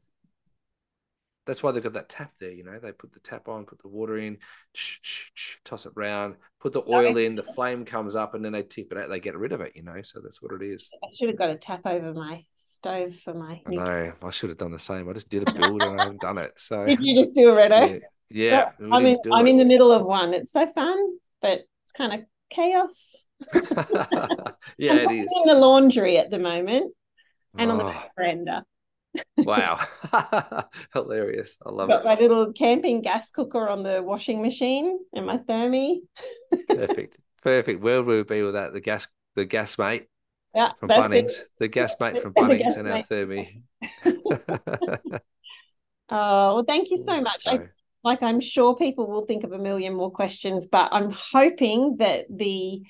[1.46, 2.50] That's why they've got that tap there.
[2.50, 4.38] You know, they put the tap on, put the water in,
[5.64, 7.06] toss it round, put the Sorry.
[7.06, 9.10] oil in, the flame comes up, and then they tip it out.
[9.10, 9.74] They get rid of it.
[9.76, 10.90] You know, so that's what it is.
[11.04, 13.62] I should have got a tap over my stove for my.
[13.64, 14.12] I know.
[14.24, 15.08] I should have done the same.
[15.08, 16.54] I just did a build and I haven't done it.
[16.56, 18.00] So did you just do it, Redo?
[18.28, 18.50] Yeah.
[18.50, 19.18] yeah I'm in.
[19.32, 19.50] I'm it.
[19.50, 20.34] in the middle of one.
[20.34, 20.98] It's so fun,
[21.40, 23.26] but it's kind of chaos.
[23.54, 25.28] yeah, it is.
[25.34, 26.94] In the laundry at the moment,
[27.58, 27.74] and oh.
[27.74, 28.02] on the oh.
[28.16, 28.64] veranda.
[29.38, 29.80] wow,
[30.92, 31.56] hilarious!
[31.64, 32.04] I love Got it.
[32.04, 36.00] my little camping gas cooker on the washing machine and my thermi.
[36.68, 37.80] perfect, perfect.
[37.80, 39.08] Where would we be without the gas?
[39.34, 40.08] The gas mate.
[40.54, 41.48] Yeah, from Bunnings, it.
[41.58, 43.06] the gas mate from Bunnings and our mate.
[43.10, 43.62] Thermi.
[46.08, 47.46] Oh, well, thank you so much.
[47.46, 47.68] I,
[48.06, 52.26] like I'm sure people will think of a million more questions, but I'm hoping that
[52.30, 52.82] the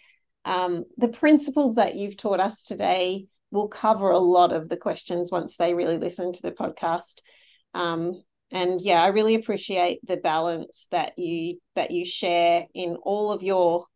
[0.44, 5.32] um, the principles that you've taught us today will cover a lot of the questions
[5.32, 7.22] once they really listen to the podcast.
[7.72, 8.22] Um,
[8.52, 13.42] and yeah, I really appreciate the balance that you that you share in all of
[13.42, 13.86] your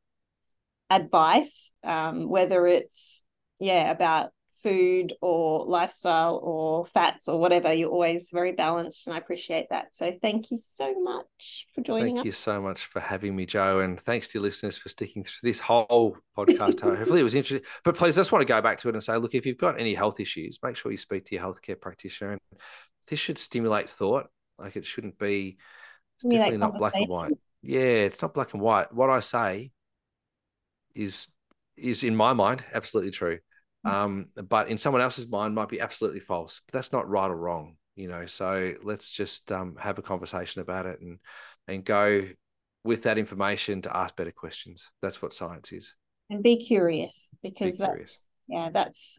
[0.88, 3.22] advice, um, whether it's
[3.58, 4.30] yeah about
[4.62, 7.72] food or lifestyle or fats or whatever.
[7.72, 9.94] You're always very balanced, and I appreciate that.
[9.94, 12.24] So thank you so much for joining Thank us.
[12.26, 15.48] you so much for having me, Jo, and thanks to your listeners for sticking through
[15.48, 16.80] this whole podcast.
[16.90, 17.66] Uh, hopefully, it was interesting.
[17.84, 19.58] But please, I just want to go back to it and say, look, if you've
[19.58, 22.32] got any health issues, make sure you speak to your healthcare practitioner.
[22.32, 22.40] And
[23.06, 24.28] this should stimulate thought.
[24.58, 25.58] Like it shouldn't be.
[26.16, 27.32] It's definitely not black and white.
[27.62, 28.94] Yeah, it's not black and white.
[28.94, 29.72] What I say
[30.94, 31.26] is
[31.76, 33.38] is in my mind absolutely true.
[33.84, 36.60] Um, but in someone else's mind might be absolutely false.
[36.66, 38.26] But that's not right or wrong, you know.
[38.26, 41.18] So let's just um, have a conversation about it and
[41.68, 42.28] and go
[42.84, 44.88] with that information to ask better questions.
[45.02, 45.94] That's what science is.
[46.30, 48.24] and be curious Be because that's curious.
[48.48, 49.18] yeah that's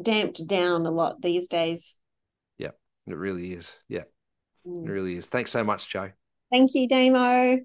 [0.00, 1.96] damped down a lot these days
[2.58, 2.72] Yeah,
[3.06, 3.72] It really is.
[3.88, 4.00] Yeah,
[4.64, 4.88] it Mm.
[4.88, 5.28] really is.
[5.28, 6.10] Thanks so much, Jo.
[6.50, 7.58] thank you damo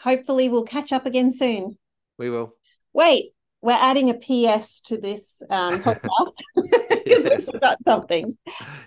[0.00, 1.76] hopefully we'll catch up again soon
[2.18, 2.54] We will.
[2.92, 6.42] wait we're adding a ps to this um, podcast
[7.04, 7.44] because Yes.
[7.46, 8.36] forgot something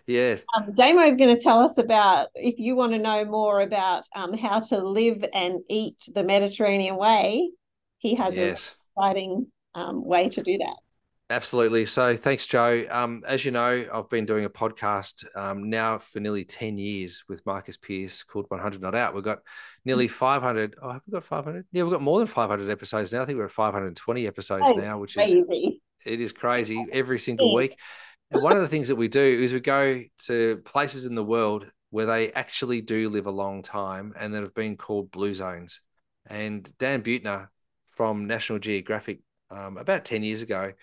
[0.07, 0.43] Yes.
[0.56, 4.06] um, damo is going to tell us about if you want to know more about
[4.15, 7.49] um, how to live and eat the mediterranean way
[7.98, 8.76] he has Yes.
[8.98, 10.77] an exciting um, way to do that
[11.32, 11.86] Absolutely.
[11.86, 12.86] So thanks, Jo.
[12.91, 17.24] Um, as you know, I've been doing a podcast um, now for nearly 10 years
[17.30, 19.16] with Marcus Pearce called 100 Not Out.
[19.16, 19.40] We've got
[19.86, 20.76] nearly 500.
[20.82, 21.66] Oh, have we got 500?
[21.72, 23.22] Yeah, we've got more than 500 episodes now.
[23.22, 25.34] I think we're at 520 episodes Oh, now, which is
[26.06, 27.78] it is crazy every single week.
[28.30, 31.24] And one of the things that we do is we go to places in the
[31.24, 35.34] world where they actually do live a long time and that have been called blue
[35.34, 35.80] zones.
[36.28, 37.48] And Dan Buettner
[37.95, 40.74] from National Geographic um, about 10 years ago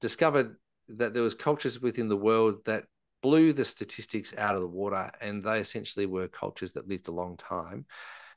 [0.00, 0.56] discovered
[0.88, 2.84] that there was cultures within the world that
[3.22, 7.12] blew the statistics out of the water and they essentially were cultures that lived a
[7.12, 7.84] long time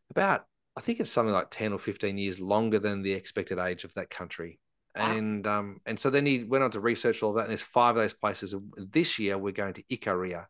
[0.10, 3.84] about i think it's something like 10 or 15 years longer than the expected age
[3.84, 4.60] of that country
[4.94, 5.12] Wow.
[5.12, 7.62] and um, and so then he went on to research all of that and there's
[7.62, 8.54] five of those places
[8.92, 10.48] this year we're going to ikaria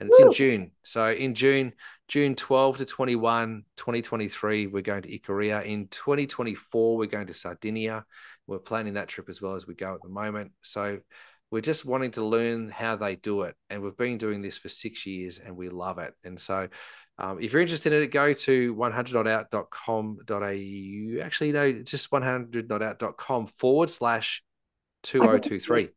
[0.00, 0.26] and it's Woo.
[0.26, 1.72] in june so in june
[2.08, 8.04] june 12 to 21 2023 we're going to ikaria in 2024 we're going to sardinia
[8.46, 10.52] we're planning that trip as well as we go at the moment.
[10.62, 11.00] So
[11.50, 13.54] we're just wanting to learn how they do it.
[13.70, 16.14] And we've been doing this for six years and we love it.
[16.24, 16.68] And so
[17.18, 21.24] um, if you're interested in it, go to 100notout.com.au.
[21.24, 24.42] Actually, no, just 100notout.com forward slash
[25.04, 25.90] 2023.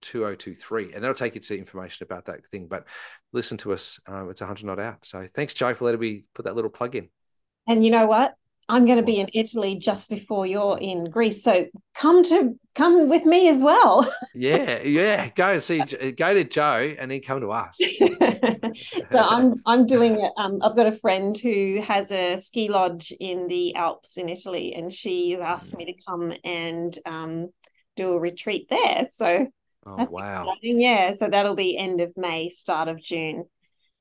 [0.00, 2.84] 2023 and that'll take you to information about that thing but
[3.32, 6.44] listen to us uh, it's 100 not out so thanks jo for letting me put
[6.44, 7.08] that little plug in
[7.66, 8.36] And you know what?
[8.68, 11.42] I'm going to be in Italy just before you're in Greece.
[11.42, 14.10] So come to come with me as well.
[14.34, 15.78] yeah yeah go and see
[16.16, 17.76] go to jo and then come to us
[19.10, 20.32] so I'm I'm doing it.
[20.36, 24.74] Um, I've got a friend who has a ski lodge in the Alps in Italy,
[24.74, 27.48] and she asked me to come and um,
[27.96, 29.08] do a retreat there.
[29.12, 29.46] So
[29.86, 30.80] oh wow exciting.
[30.80, 33.46] yeah, so that'll be end of May, start of June.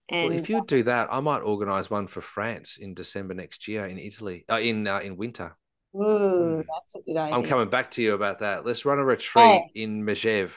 [0.09, 3.67] And Well, if you do that, I might organise one for France in December next
[3.67, 5.55] year in Italy, uh, in uh, in winter.
[5.95, 6.65] ooh, Mm.
[6.67, 7.35] that's a good idea.
[7.35, 8.65] I'm coming back to you about that.
[8.65, 9.69] Let's run a retreat Oh.
[9.73, 10.51] in Megève,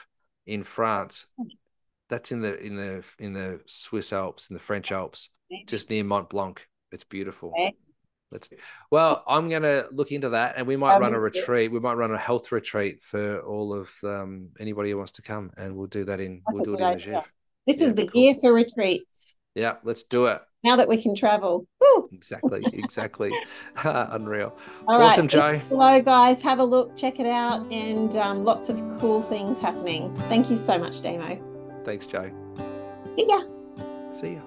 [0.45, 1.25] in France.
[2.09, 5.29] That's in the in the in the Swiss Alps, in the French Alps,
[5.67, 6.65] just near Mont Blanc.
[6.91, 7.49] It's beautiful.
[7.49, 7.75] Okay.
[8.31, 8.49] Let's.
[8.89, 11.71] Well, I'm gonna look into that, and we might run a Um, retreat.
[11.71, 15.51] We might run a health retreat for all of um, anybody who wants to come,
[15.57, 17.13] and we'll do that in we'll do it in idea.
[17.13, 17.25] Megève.
[17.67, 18.21] This Yeah, is the cool.
[18.21, 19.35] year for retreats.
[19.55, 20.41] Yeah, let's do it.
[20.63, 21.67] Now that we can travel.
[21.79, 22.09] Woo!
[22.13, 23.31] Exactly, exactly.
[23.83, 24.55] Unreal.
[24.87, 25.07] All right.
[25.07, 25.59] awesome, Jo.
[25.69, 26.41] Hello, guys.
[26.43, 30.13] Have a look, check it out, and um, lots of cool things happening.
[30.29, 31.39] Thank you so much, Damo.
[31.83, 32.31] Thanks, Jo.
[33.15, 33.41] See ya.
[34.11, 34.41] See ya.